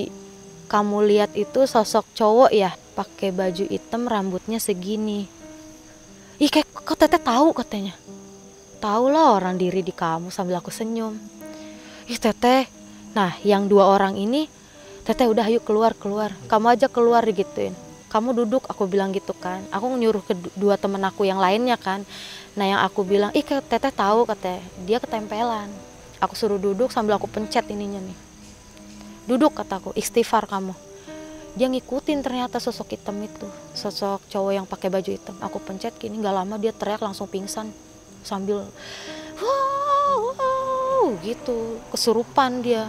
kamu 0.68 0.98
lihat 1.08 1.32
itu 1.38 1.64
sosok 1.64 2.06
cowok 2.18 2.52
ya 2.52 2.76
pakai 2.98 3.32
baju 3.32 3.64
hitam 3.70 4.10
rambutnya 4.10 4.60
segini. 4.60 5.30
Ih 6.42 6.52
kayak 6.52 6.68
kok 6.72 7.00
teteh 7.00 7.22
tahu? 7.22 7.56
katanya. 7.56 7.96
Tahu 8.84 9.08
lah 9.08 9.40
orang 9.40 9.56
diri 9.56 9.80
di 9.80 9.96
kamu 9.96 10.30
sambil 10.30 10.60
aku 10.60 10.70
senyum. 10.70 11.16
Ih 12.12 12.20
teteh 12.20 12.68
Nah, 13.16 13.32
yang 13.48 13.72
dua 13.72 13.96
orang 13.96 14.20
ini, 14.20 14.52
teteh 15.08 15.24
udah 15.32 15.48
ayo 15.48 15.64
keluar 15.64 15.96
keluar, 15.96 16.36
kamu 16.52 16.76
aja 16.76 16.92
keluar 16.92 17.24
digituin. 17.24 17.72
Kamu 18.16 18.32
duduk, 18.32 18.64
aku 18.72 18.88
bilang 18.88 19.12
gitu 19.12 19.36
kan. 19.36 19.60
Aku 19.76 19.92
nyuruh 19.92 20.24
ke 20.24 20.32
dua 20.56 20.80
temen 20.80 21.04
aku 21.04 21.28
yang 21.28 21.36
lainnya 21.36 21.76
kan. 21.76 22.08
Nah 22.56 22.64
yang 22.64 22.80
aku 22.80 23.04
bilang, 23.04 23.36
ih 23.36 23.44
teteh 23.44 23.92
tahu 23.92 24.24
katanya, 24.24 24.64
dia 24.88 25.04
ketempelan. 25.04 25.68
Aku 26.24 26.32
suruh 26.32 26.56
duduk 26.56 26.96
sambil 26.96 27.20
aku 27.20 27.28
pencet 27.28 27.68
ininya 27.68 28.00
nih. 28.00 28.16
Duduk 29.28 29.52
kataku, 29.60 29.92
istighfar 30.00 30.48
kamu. 30.48 30.72
Dia 31.60 31.68
ngikutin 31.68 32.24
ternyata 32.24 32.56
sosok 32.64 32.96
hitam 32.96 33.20
itu, 33.20 33.52
sosok 33.76 34.24
cowok 34.32 34.52
yang 34.56 34.64
pakai 34.64 34.88
baju 34.88 35.12
hitam. 35.12 35.36
Aku 35.44 35.60
pencet 35.60 36.00
gini, 36.00 36.16
nggak 36.16 36.36
lama 36.40 36.56
dia 36.56 36.72
teriak 36.72 37.04
langsung 37.04 37.28
pingsan 37.28 37.68
sambil, 38.24 38.64
wow, 39.44 40.20
wow 40.40 41.04
gitu, 41.20 41.84
kesurupan 41.92 42.64
dia 42.64 42.88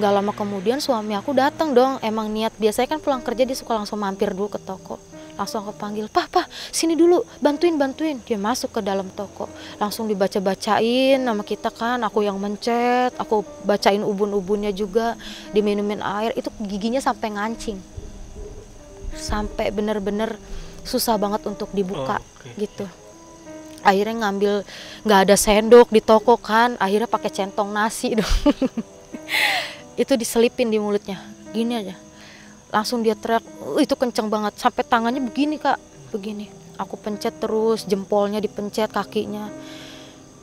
Gak 0.00 0.12
lama 0.16 0.32
kemudian 0.32 0.80
suami 0.80 1.12
aku 1.12 1.36
datang 1.36 1.76
dong. 1.76 2.00
Emang 2.00 2.32
niat 2.32 2.56
biasanya 2.56 2.96
kan 2.96 3.00
pulang 3.04 3.20
kerja 3.20 3.44
dia 3.44 3.52
suka 3.52 3.76
langsung 3.76 4.00
mampir 4.00 4.32
dulu 4.32 4.48
ke 4.48 4.56
toko. 4.56 4.96
Langsung 5.36 5.64
aku 5.64 5.76
panggil, 5.76 6.08
"Pah, 6.08 6.28
pah, 6.28 6.44
sini 6.72 6.96
dulu, 6.96 7.20
bantuin, 7.40 7.76
bantuin." 7.76 8.20
Dia 8.24 8.36
masuk 8.36 8.76
ke 8.76 8.80
dalam 8.80 9.08
toko. 9.12 9.48
Langsung 9.76 10.04
dibaca-bacain 10.08 11.16
nama 11.16 11.40
kita 11.40 11.72
kan, 11.72 12.00
aku 12.04 12.24
yang 12.24 12.36
mencet, 12.36 13.12
aku 13.16 13.44
bacain 13.64 14.04
ubun-ubunnya 14.04 14.72
juga, 14.72 15.16
diminumin 15.56 16.04
air. 16.04 16.36
Itu 16.36 16.52
giginya 16.60 17.00
sampai 17.00 17.36
ngancing. 17.36 17.80
Sampai 19.16 19.72
bener-bener 19.72 20.36
susah 20.84 21.16
banget 21.20 21.44
untuk 21.44 21.68
dibuka 21.76 22.20
oh, 22.20 22.40
okay. 22.40 22.66
gitu 22.66 22.84
akhirnya 23.80 24.28
ngambil 24.28 24.52
nggak 25.08 25.20
ada 25.28 25.36
sendok 25.36 25.88
di 25.88 26.04
toko 26.04 26.36
kan 26.36 26.76
akhirnya 26.76 27.08
pakai 27.08 27.32
centong 27.32 27.72
nasi 27.72 28.12
dong 28.16 28.28
itu 30.00 30.16
diselipin 30.16 30.72
di 30.72 30.80
mulutnya. 30.80 31.20
Gini 31.52 31.76
aja. 31.76 31.92
Langsung 32.72 33.04
dia 33.04 33.12
teriak 33.12 33.44
uh, 33.60 33.76
itu 33.76 33.92
kenceng 33.92 34.32
banget. 34.32 34.56
Sampai 34.56 34.80
tangannya 34.80 35.20
begini 35.20 35.60
kak. 35.60 35.76
Begini. 36.08 36.48
Aku 36.80 36.96
pencet 36.96 37.36
terus 37.36 37.84
jempolnya 37.84 38.40
dipencet 38.40 38.88
kakinya. 38.88 39.52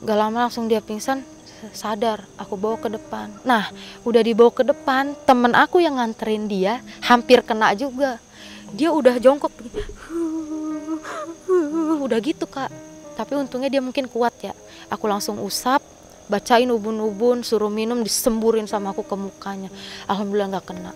Gak 0.06 0.14
lama 0.14 0.46
langsung 0.46 0.70
dia 0.70 0.78
pingsan. 0.78 1.26
Sadar 1.74 2.22
aku 2.38 2.54
bawa 2.54 2.78
ke 2.78 2.86
depan. 2.86 3.34
Nah 3.42 3.74
udah 4.06 4.22
dibawa 4.22 4.54
ke 4.54 4.62
depan 4.62 5.18
temen 5.26 5.50
aku 5.58 5.82
yang 5.82 5.98
nganterin 5.98 6.46
dia 6.46 6.78
hampir 7.02 7.42
kena 7.42 7.74
juga. 7.74 8.22
Dia 8.70 8.94
udah 8.94 9.18
jongkok. 9.18 9.50
Udah 11.98 12.18
gitu 12.22 12.46
kak. 12.46 12.70
Tapi 13.18 13.34
untungnya 13.34 13.66
dia 13.66 13.82
mungkin 13.82 14.06
kuat 14.06 14.38
ya. 14.38 14.54
Aku 14.86 15.10
langsung 15.10 15.42
usap 15.42 15.82
bacain 16.28 16.68
ubun-ubun 16.68 17.40
suruh 17.40 17.72
minum 17.72 18.04
disemburin 18.04 18.68
sama 18.68 18.92
aku 18.92 19.02
ke 19.02 19.16
mukanya 19.16 19.72
alhamdulillah 20.06 20.60
nggak 20.60 20.66
kena 20.68 20.92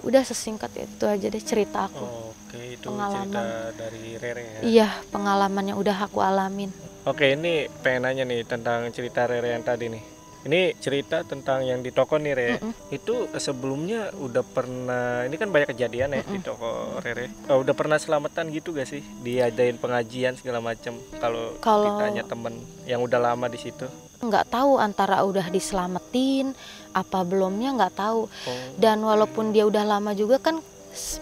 udah 0.00 0.22
sesingkat 0.24 0.72
itu 0.78 1.04
aja 1.04 1.26
deh 1.28 1.44
cerita 1.44 1.90
aku 1.90 2.06
oke 2.32 2.58
itu 2.58 2.86
pengalaman 2.88 3.28
cerita 3.28 3.44
dari 3.76 4.02
Rere 4.16 4.44
ya 4.46 4.60
iya 4.64 4.88
pengalaman 5.12 5.74
yang 5.74 5.78
udah 5.82 5.96
aku 6.06 6.24
alamin 6.24 6.70
oke 7.04 7.26
ini 7.26 7.68
pengen 7.84 8.08
nanya 8.08 8.24
nih 8.24 8.46
tentang 8.48 8.88
cerita 8.94 9.28
Rere 9.28 9.52
yang 9.52 9.66
tadi 9.66 9.92
nih 9.92 10.02
ini 10.40 10.72
cerita 10.80 11.20
tentang 11.20 11.68
yang 11.68 11.84
di 11.84 11.92
toko 11.92 12.16
nih 12.16 12.32
Re. 12.32 12.48
Mm 12.56 12.72
-mm. 12.72 12.72
Itu 12.96 13.28
sebelumnya 13.36 14.08
udah 14.16 14.40
pernah 14.40 15.28
ini 15.28 15.36
kan 15.36 15.52
banyak 15.52 15.76
kejadian 15.76 16.16
ya 16.16 16.24
mm 16.24 16.24
-mm. 16.24 16.32
di 16.32 16.38
toko 16.40 16.96
Rere. 17.04 17.28
Oh, 17.52 17.60
udah 17.60 17.76
pernah 17.76 18.00
selamatan 18.00 18.48
gitu 18.48 18.72
gak 18.72 18.88
sih? 18.88 19.04
Diadain 19.20 19.76
pengajian 19.76 20.40
segala 20.40 20.64
macam 20.64 20.96
kalau 21.20 21.60
ditanya 21.60 22.24
temen 22.24 22.56
yang 22.88 23.04
udah 23.04 23.20
lama 23.20 23.52
di 23.52 23.60
situ 23.60 23.84
nggak 24.20 24.52
tahu 24.52 24.76
antara 24.76 25.24
udah 25.24 25.48
diselamatin 25.48 26.52
apa 26.92 27.24
belumnya 27.24 27.72
nggak 27.72 27.94
tahu. 27.96 28.28
Oh. 28.28 28.52
dan 28.76 29.00
walaupun 29.00 29.56
dia 29.56 29.64
udah 29.64 29.84
lama 29.84 30.12
juga 30.12 30.36
kan 30.36 30.60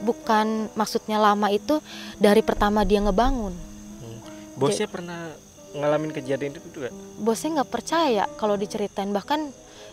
bukan 0.02 0.72
maksudnya 0.74 1.20
lama 1.20 1.52
itu 1.52 1.78
dari 2.18 2.42
pertama 2.42 2.82
dia 2.82 2.98
ngebangun. 3.04 3.54
Hmm. 3.54 4.18
bosnya 4.58 4.90
Jadi, 4.90 4.94
pernah 4.98 5.20
ngalamin 5.76 6.11
kejadian 6.11 6.52
itu 6.58 6.68
juga? 6.74 6.88
Bosnya 7.20 7.62
nggak 7.62 7.70
percaya 7.70 8.24
kalau 8.40 8.58
diceritain 8.58 9.12
bahkan 9.14 9.52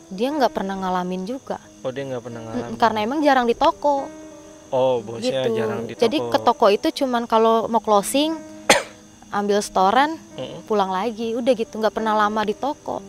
dia 0.10 0.30
nggak 0.34 0.54
pernah 0.54 0.76
ngalamin 0.80 1.28
juga. 1.30 1.62
Oh 1.86 1.92
dia 1.94 2.06
nggak 2.08 2.24
pernah 2.24 2.42
ngalamin. 2.42 2.78
karena 2.80 3.00
emang 3.06 3.20
jarang 3.22 3.46
di 3.46 3.56
toko. 3.58 4.10
Oh 4.74 4.98
bosnya 5.06 5.46
gitu. 5.46 5.62
jarang 5.62 5.86
di 5.86 5.94
toko. 5.94 6.02
jadi 6.02 6.18
ke 6.18 6.40
toko 6.42 6.66
itu 6.74 6.88
cuman 7.04 7.30
kalau 7.30 7.70
mau 7.70 7.84
closing 7.84 8.55
ambil 9.36 9.60
setoran 9.60 10.16
mm 10.40 10.64
pulang 10.66 10.90
lagi. 10.90 11.36
Udah 11.36 11.54
gitu 11.54 11.78
nggak 11.78 11.94
pernah 11.94 12.16
lama 12.16 12.42
di 12.48 12.56
toko. 12.56 13.04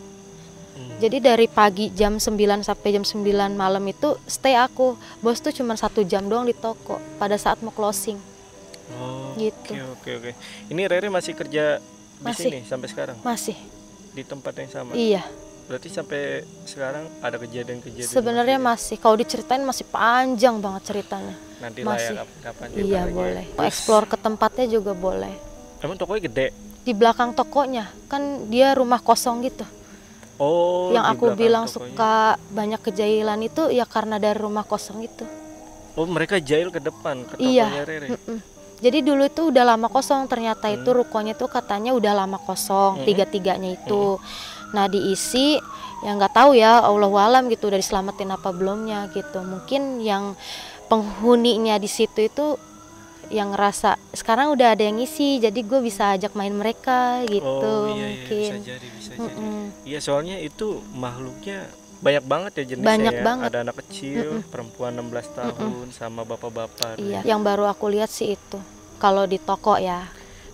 Mm. 0.77 1.01
jadi 1.01 1.17
dari 1.33 1.49
pagi 1.49 1.89
jam 1.89 2.21
9 2.21 2.37
sampai 2.61 2.93
jam 2.93 3.01
9 3.01 3.25
malam 3.57 3.81
itu 3.87 4.13
stay 4.29 4.53
aku. 4.53 4.93
Bos 5.23 5.41
tuh 5.41 5.55
cuma 5.55 5.73
satu 5.73 6.05
jam 6.05 6.27
doang 6.29 6.45
di 6.45 6.53
toko 6.53 7.01
pada 7.17 7.33
saat 7.39 7.57
mau 7.65 7.73
closing. 7.73 8.19
Oh, 8.87 9.35
gitu. 9.35 9.73
oke 9.73 9.99
okay, 9.99 10.13
oke. 10.15 10.31
Okay, 10.31 10.33
ini 10.71 10.87
Rere 10.87 11.11
masih 11.11 11.35
kerja 11.35 11.81
di 11.81 12.23
masih, 12.23 12.43
sini 12.47 12.59
sampai 12.63 12.87
sekarang? 12.87 13.17
Masih. 13.25 13.57
Di 14.15 14.23
tempat 14.23 14.53
yang 14.55 14.71
sama? 14.71 14.91
Iya. 14.95 15.25
Berarti 15.67 15.91
sampai 15.91 16.47
sekarang 16.63 17.11
ada 17.19 17.35
kejadian-kejadian 17.35 18.07
sebenarnya 18.07 18.55
masih, 18.55 18.95
masih. 18.95 19.03
Kalau 19.03 19.15
diceritain 19.19 19.63
masih 19.67 19.85
panjang 19.91 20.63
banget 20.63 20.93
ceritanya. 20.93 21.35
Nanti 21.59 21.83
masih. 21.83 22.15
lah 22.15 22.23
ya 22.23 22.41
kapan 22.47 22.67
iya 22.77 23.01
boleh. 23.09 23.45
Ya. 23.49 23.65
explore 23.67 24.05
ke 24.07 24.15
tempatnya 24.15 24.65
juga 24.69 24.95
boleh 24.95 25.46
Emang 25.77 25.95
tokonya 25.95 26.21
gede? 26.25 26.47
Di 26.81 26.95
belakang 26.95 27.35
tokonya, 27.35 27.91
kan 28.07 28.47
dia 28.47 28.73
rumah 28.73 28.97
kosong 28.97 29.43
gitu. 29.43 29.65
Oh, 30.37 30.93
yang 30.93 31.01
aku 31.03 31.33
bilang 31.33 31.65
tokonya. 31.65 31.93
suka 31.93 32.13
banyak 32.53 32.81
kejailan 32.81 33.41
itu 33.41 33.73
ya 33.73 33.89
karena 33.89 34.21
dari 34.21 34.37
rumah 34.37 34.61
kosong 34.63 35.01
itu. 35.01 35.25
Oh, 35.97 36.05
mereka 36.05 36.37
jahil 36.37 36.69
ke 36.69 36.77
depan 36.77 37.25
ke 37.25 37.41
Iya. 37.41 37.65
tokonya 37.67 37.83
Rere. 37.85 38.07
Mm-mm. 38.13 38.39
Jadi 38.77 39.01
dulu 39.01 39.25
itu 39.25 39.49
udah 39.49 39.63
lama 39.65 39.89
kosong, 39.89 40.29
ternyata 40.29 40.69
itu 40.69 40.85
Hmm. 40.85 41.01
rukonya 41.01 41.33
itu 41.33 41.49
katanya 41.49 41.97
udah 41.97 42.13
lama 42.13 42.37
kosong, 42.37 43.01
Mm-mm. 43.01 43.07
tiga-tiganya 43.09 43.73
itu. 43.73 44.21
Nah 44.69 44.85
diisi, 44.85 45.57
ya 46.05 46.11
nggak 46.13 46.33
tahu 46.37 46.53
ya, 46.53 46.85
Allah 46.85 47.09
alam 47.09 47.49
gitu, 47.49 47.73
udah 47.73 47.81
diselamatin 47.81 48.29
apa 48.29 48.53
belumnya 48.53 49.09
gitu. 49.09 49.41
Mungkin 49.41 50.05
yang 50.05 50.37
penghuninya 50.85 51.81
di 51.81 51.89
situ 51.89 52.29
itu 52.29 52.61
yang 53.27 53.51
ngerasa 53.51 53.99
sekarang 54.15 54.55
udah 54.55 54.73
ada 54.73 54.83
yang 54.87 54.97
ngisi, 54.97 55.37
jadi 55.43 55.59
gue 55.59 55.79
bisa 55.83 56.15
ajak 56.15 56.33
main 56.33 56.53
mereka 56.55 57.21
gitu 57.27 57.43
oh, 57.45 57.91
iya, 57.91 57.95
iya, 57.95 58.07
mungkin. 58.07 58.39
bisa 58.39 58.55
jadi, 58.63 58.87
bisa 58.95 59.11
jadi. 59.13 59.21
Mm-mm. 59.21 59.59
Iya, 59.83 59.99
soalnya 59.99 60.35
itu 60.39 60.79
makhluknya 60.95 61.67
banyak 61.97 62.23
banget 62.29 62.51
ya 62.61 62.63
jenisnya 62.75 62.89
Banyak 62.93 63.13
ya. 63.13 63.23
banget. 63.25 63.47
Ada 63.49 63.59
anak 63.65 63.75
kecil, 63.85 64.27
perempuan 64.53 64.93
16 64.93 65.33
tahun 65.33 65.85
sama 65.91 66.21
bapak-bapak. 66.23 67.01
Iya, 67.01 67.25
yang 67.25 67.41
baru 67.41 67.65
aku 67.65 67.89
lihat 67.89 68.09
sih 68.09 68.37
itu. 68.37 68.59
Kalau 68.97 69.25
di 69.25 69.37
toko 69.37 69.77
ya, 69.77 70.05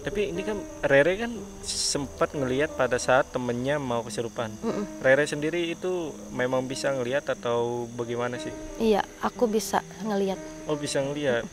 Tapi 0.04 0.36
ini 0.36 0.44
kan 0.44 0.60
Rere 0.84 1.16
kan 1.16 1.32
sempat 1.64 2.36
ngelihat 2.36 2.76
pada 2.76 3.00
saat 3.00 3.24
temennya 3.32 3.80
mau 3.80 4.04
kesurupan. 4.04 4.52
Mm-mm. 4.60 5.00
Rere 5.00 5.24
sendiri 5.24 5.72
itu 5.72 6.12
memang 6.28 6.68
bisa 6.68 6.92
ngelihat 6.92 7.24
atau 7.32 7.88
bagaimana 7.96 8.36
sih? 8.36 8.52
iya 8.84 9.00
aku 9.24 9.48
bisa 9.48 9.80
ngelihat. 10.04 10.36
Oh 10.68 10.76
bisa 10.76 11.00
ngelihat. 11.00 11.48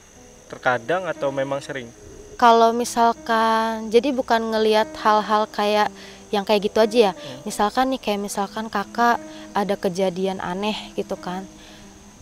Terkadang 0.51 1.07
atau 1.07 1.31
memang 1.31 1.63
sering? 1.63 1.87
kalau 2.35 2.73
misalkan 2.73 3.93
jadi 3.93 4.17
bukan 4.17 4.41
ngelihat 4.41 4.89
hal-hal 4.97 5.45
kayak 5.47 5.93
yang 6.33 6.41
kayak 6.41 6.73
gitu 6.73 6.81
aja 6.81 6.99
ya 6.99 7.13
Hmm. 7.13 7.45
misalkan 7.45 7.93
nih 7.93 8.01
kayak 8.01 8.17
misalkan 8.19 8.65
kakak 8.67 9.21
ada 9.53 9.77
kejadian 9.77 10.41
aneh 10.41 10.73
gitu 10.97 11.21
kan 11.21 11.45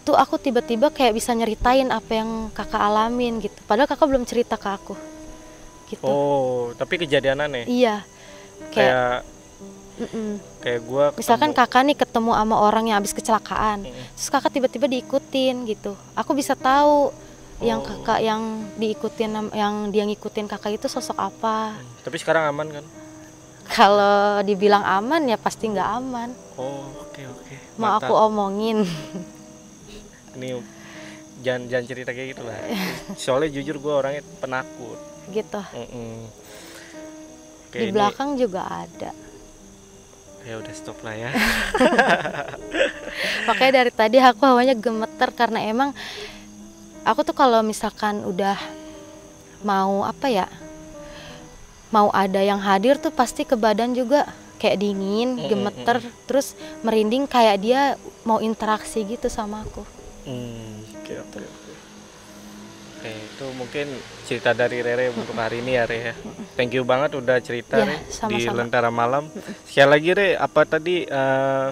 tuh 0.02 0.18
aku 0.18 0.34
tiba-tiba 0.34 0.90
kayak 0.90 1.14
bisa 1.14 1.30
nyeritain 1.30 1.94
apa 1.94 2.18
yang 2.18 2.50
kakak 2.50 2.82
alamin 2.82 3.38
gitu 3.38 3.54
padahal 3.62 3.86
kakak 3.86 4.10
belum 4.10 4.26
cerita 4.26 4.58
ke 4.58 4.66
aku 4.66 4.98
gitu 5.86 6.02
Oh, 6.02 6.74
tapi 6.74 6.98
kejadian 6.98 7.38
aneh. 7.38 7.62
iya 7.70 8.02
kayak 8.74 8.74
Kayak 8.74 9.16
mm-mm. 10.02 10.30
kayak 10.58 10.80
gua 10.82 11.04
misalkan 11.14 11.54
kakak 11.54 11.86
nih 11.86 11.94
ketemu 11.94 12.34
sama 12.34 12.56
orang 12.58 12.90
yang 12.90 12.98
habis 12.98 13.14
kecelakaan 13.14 13.86
Mm-mm. 13.86 14.04
terus 14.18 14.28
kakak 14.28 14.50
tiba-tiba 14.50 14.90
diikutin 14.90 15.62
gitu 15.62 15.94
aku 16.18 16.34
bisa 16.34 16.58
tahu 16.58 17.14
yang 17.60 17.78
Oh. 17.78 17.84
kakak 17.84 18.20
yang 18.20 18.42
diikutin 18.74 19.30
yang 19.52 19.74
dia 19.88 20.04
ngikutin 20.04 20.46
kakak 20.46 20.74
itu 20.74 20.86
sosok 20.86 21.16
apa 21.16 21.74
Hmm, 21.74 21.86
Tapi 22.00 22.16
sekarang 22.16 22.46
aman 22.46 22.68
kan? 22.72 22.84
kalau 23.68 24.18
dibilang 24.40 24.80
aman 24.80 25.22
ya 25.24 25.36
pasti 25.36 25.66
nggak 25.66 25.90
aman 25.92 26.30
Oh, 26.54 26.86
oke 27.00 27.18
oke. 27.20 27.54
mau 27.76 27.92
Mantap. 27.92 28.06
aku 28.06 28.14
omongin 28.16 28.78
Ini 30.34 30.54
jangan 31.38 31.66
jangan 31.66 31.84
cerita 31.84 32.10
kayak 32.10 32.28
gitu 32.30 32.42
lah. 32.42 32.58
Soalnya 33.14 33.50
jujur 33.52 33.78
gua 33.78 33.94
orangnya 33.98 34.22
penakut. 34.38 34.98
gitu. 35.28 35.58
Oke, 37.60 37.74
di 37.74 37.84
ini- 37.84 37.92
belakang 37.92 38.34
juga 38.34 38.64
ada 38.64 39.10
ya 40.40 40.56
udah 40.56 40.72
stop 40.72 40.96
lah 41.02 41.12
ya. 41.12 41.28
makanya 43.46 43.72
dari 43.76 43.92
tadi 43.92 44.16
aku 44.16 44.40
hawanya 44.42 44.72
gemeter 44.72 45.28
karena 45.30 45.60
emang 45.62 45.90
aku 47.08 47.24
tuh 47.24 47.32
kalau 47.32 47.64
misalkan 47.64 48.20
udah 48.22 48.60
mau 49.60 50.04
apa 50.04 50.28
ya 50.28 50.46
mau 51.88 52.12
ada 52.12 52.44
yang 52.44 52.60
hadir 52.60 53.00
tuh 53.00 53.08
pasti 53.10 53.42
ke 53.42 53.56
badan 53.56 53.96
juga 53.96 54.28
kayak 54.60 54.76
dingin 54.76 55.48
gemeter 55.48 55.98
terus 56.28 56.52
merinding 56.82 57.24
kayak 57.24 57.56
dia 57.58 57.80
mau 58.22 58.38
interaksi 58.38 59.02
gitu 59.02 59.26
sama 59.28 59.64
aku 59.64 59.82
Hmm, 60.28 60.84
oke 60.92 61.14
oke 61.24 61.40
oke. 61.40 61.72
Oke, 62.98 63.08
itu 63.08 63.46
mungkin 63.56 63.86
cerita 64.26 64.52
dari 64.52 64.84
Rere 64.84 65.08
untuk 65.08 65.32
hari 65.32 65.64
ini 65.64 65.72
ya 65.72 65.88
Re 65.88 65.98
ya. 66.02 66.14
Thank 66.52 66.76
you 66.76 66.84
banget 66.84 67.16
udah 67.16 67.40
cerita 67.40 67.80
Ya, 67.80 67.86
Re 67.86 67.96
di 68.04 68.12
sama-sama. 68.12 68.56
Lentera 68.60 68.90
Malam. 68.92 69.24
Sekali 69.64 69.88
lagi 69.88 70.10
Re, 70.12 70.28
apa 70.36 70.68
tadi 70.68 71.08
eh, 71.08 71.68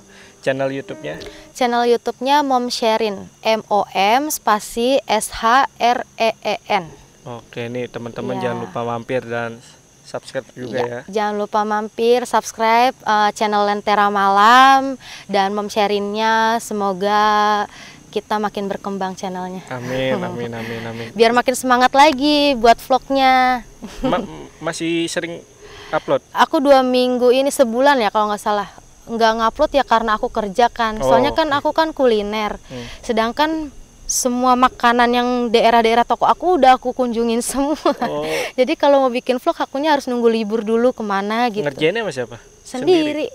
channel 0.47 0.71
YouTube-nya? 0.71 1.19
channel 1.51 1.83
YouTube-nya 1.85 2.47
Mom 2.47 2.71
Sherin 2.71 3.27
M 3.43 3.67
O 3.67 3.83
M 3.91 4.31
spasi 4.31 5.03
S 5.03 5.35
H 5.35 5.67
R 5.75 6.07
E 6.15 6.31
E 6.39 6.57
N 6.71 6.87
Oke, 7.27 7.67
nih 7.67 7.91
teman-teman 7.91 8.39
Ya. 8.39 8.43
jangan 8.47 8.59
lupa 8.63 8.81
mampir 8.87 9.27
dan 9.27 9.59
subscribe 10.07 10.47
juga 10.55 10.79
ya. 10.79 11.01
Jangan 11.11 11.35
lupa 11.35 11.67
mampir, 11.67 12.23
subscribe 12.23 12.95
eh, 12.95 13.31
channel 13.35 13.67
Lentera 13.67 14.07
Malam 14.07 14.95
dan 15.27 15.51
Mom 15.51 15.67
Sherinnya. 15.67 16.63
Semoga 16.63 17.67
kita 18.15 18.39
makin 18.39 18.71
berkembang 18.71 19.19
channelnya. 19.19 19.67
Amin, 19.67 20.15
amin, 20.23 20.55
amin, 20.55 20.83
amin. 20.87 21.09
Biar 21.11 21.35
makin 21.35 21.59
semangat 21.59 21.91
lagi 21.91 22.55
buat 22.55 22.79
vlognya. 22.79 23.67
Ma- 24.07 24.23
masih 24.63 25.11
sering 25.11 25.43
upload? 25.91 26.23
Aku 26.31 26.63
dua 26.63 26.87
minggu 26.87 27.35
ini 27.35 27.51
sebulan 27.51 27.99
ya 27.99 28.15
kalau 28.15 28.31
nggak 28.31 28.39
salah 28.39 28.71
nggak 29.07 29.33
ngupload 29.39 29.71
ya 29.75 29.85
karena 29.87 30.19
aku 30.19 30.29
kerja 30.29 30.67
kan. 30.67 30.99
Oh, 30.99 31.07
Soalnya 31.07 31.33
kan 31.33 31.49
aku 31.55 31.71
kan 31.71 31.95
kuliner. 31.95 32.59
Hmm. 32.67 32.87
Sedangkan 33.03 33.71
semua 34.07 34.55
makanan 34.55 35.11
yang 35.11 35.29
daerah-daerah 35.51 36.07
toko 36.07 36.31
aku 36.31 36.63
udah 36.63 36.79
aku 36.79 36.95
kunjungin 36.95 37.43
semua. 37.43 37.75
Oh, 38.07 38.23
Jadi 38.59 38.79
kalau 38.79 39.03
mau 39.07 39.11
bikin 39.11 39.43
vlog 39.43 39.59
akunya 39.59 39.95
harus 39.95 40.07
nunggu 40.07 40.31
libur 40.31 40.63
dulu 40.63 40.95
ke 40.95 41.03
mana 41.03 41.51
gitu. 41.51 41.67
ngerjainnya 41.67 42.07
sama 42.07 42.13
siapa? 42.15 42.37
sendiri. 42.67 43.27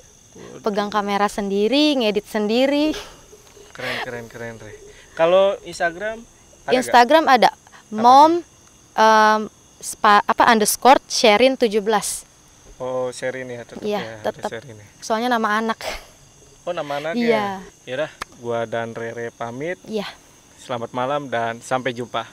Pegang 0.63 0.87
kamera 0.87 1.27
sendiri, 1.27 1.99
ngedit 1.99 2.23
sendiri. 2.23 2.95
Keren, 3.75 3.95
keren, 4.03 4.25
keren, 4.31 4.55
Re. 4.59 4.75
Kalau 5.15 5.59
Instagram 5.67 6.23
ada? 6.67 6.71
Instagram 6.75 7.23
ada 7.27 7.49
mom 7.91 8.39
em, 8.95 9.41
spa, 9.83 10.23
apa 10.23 10.43
underscore 10.47 11.03
Sherin 11.11 11.59
17. 11.59 12.30
Oh, 12.81 13.13
share 13.13 13.45
ini 13.45 13.53
ya 13.53 13.61
tetap 13.61 13.85
Iya, 13.85 13.99
ya. 14.01 14.13
ada 14.25 14.31
tetap. 14.33 14.49
share 14.49 14.65
ini. 14.65 14.81
Soalnya 15.05 15.29
nama 15.29 15.61
anak. 15.61 15.77
Oh, 16.65 16.73
nama 16.73 16.97
anak 16.97 17.13
Iya. 17.13 17.61
ya. 17.85 18.09
Gua 18.41 18.65
dan 18.65 18.97
Rere 18.97 19.29
pamit. 19.29 19.77
Iya. 19.85 20.09
Selamat 20.57 20.89
malam 20.89 21.29
dan 21.29 21.61
sampai 21.61 21.93
jumpa. 21.93 22.25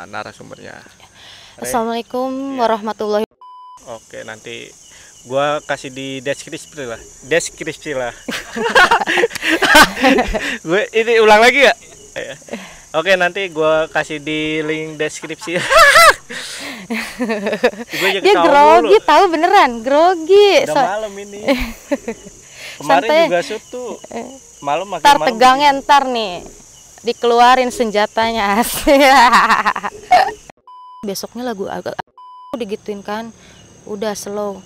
Narasumbernya. 0.00 0.80
Re, 0.80 1.60
Assalamualaikum 1.60 2.56
warahmatullahi 2.56 3.28
Oke, 4.00 4.24
nanti 4.24 4.72
gua 5.28 5.60
kasih 5.60 5.92
di 5.92 6.24
deskripsi 6.24 6.88
lah. 6.88 7.00
Deskripsi 7.28 7.92
lah. 7.92 8.16
gue 10.68 10.82
ini 10.96 11.20
ulang 11.20 11.44
lagi 11.44 11.68
ya? 11.68 11.74
Oke, 12.96 13.12
nanti 13.20 13.52
gua 13.52 13.92
kasih 13.92 14.24
di 14.24 14.64
link 14.64 14.96
deskripsi. 14.96 15.60
Dia 16.88 18.34
grogi 18.40 18.96
mulu. 18.96 19.04
tahu 19.04 19.24
beneran, 19.28 19.70
grogi. 19.84 20.64
Udah 20.64 20.72
So- 20.72 20.88
malam 20.88 21.12
ini. 21.14 21.40
Kemarin 22.78 23.10
Santai. 23.10 23.26
juga 23.26 23.40
tuh 23.68 23.90
malam 24.62 24.86
makin 24.86 25.02
ntar 25.02 25.16
malam. 25.18 25.26
tegangnya 25.28 25.70
ntar 25.82 26.02
nih 26.06 26.46
dikeluarin 27.02 27.70
senjatanya 27.70 28.62
besoknya 31.06 31.42
lagu 31.42 31.66
agak 31.66 31.98
digituin 32.54 33.02
kan 33.02 33.34
udah 33.82 34.14
slow 34.14 34.62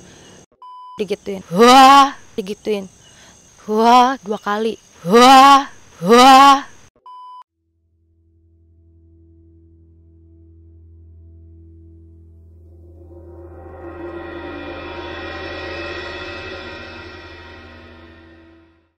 digituin 0.97 1.41
wah 1.49 2.13
digituin 2.37 2.85
wah 3.65 4.17
dua 4.21 4.37
kali 4.37 4.77
wah 5.05 5.73
wah 6.05 6.69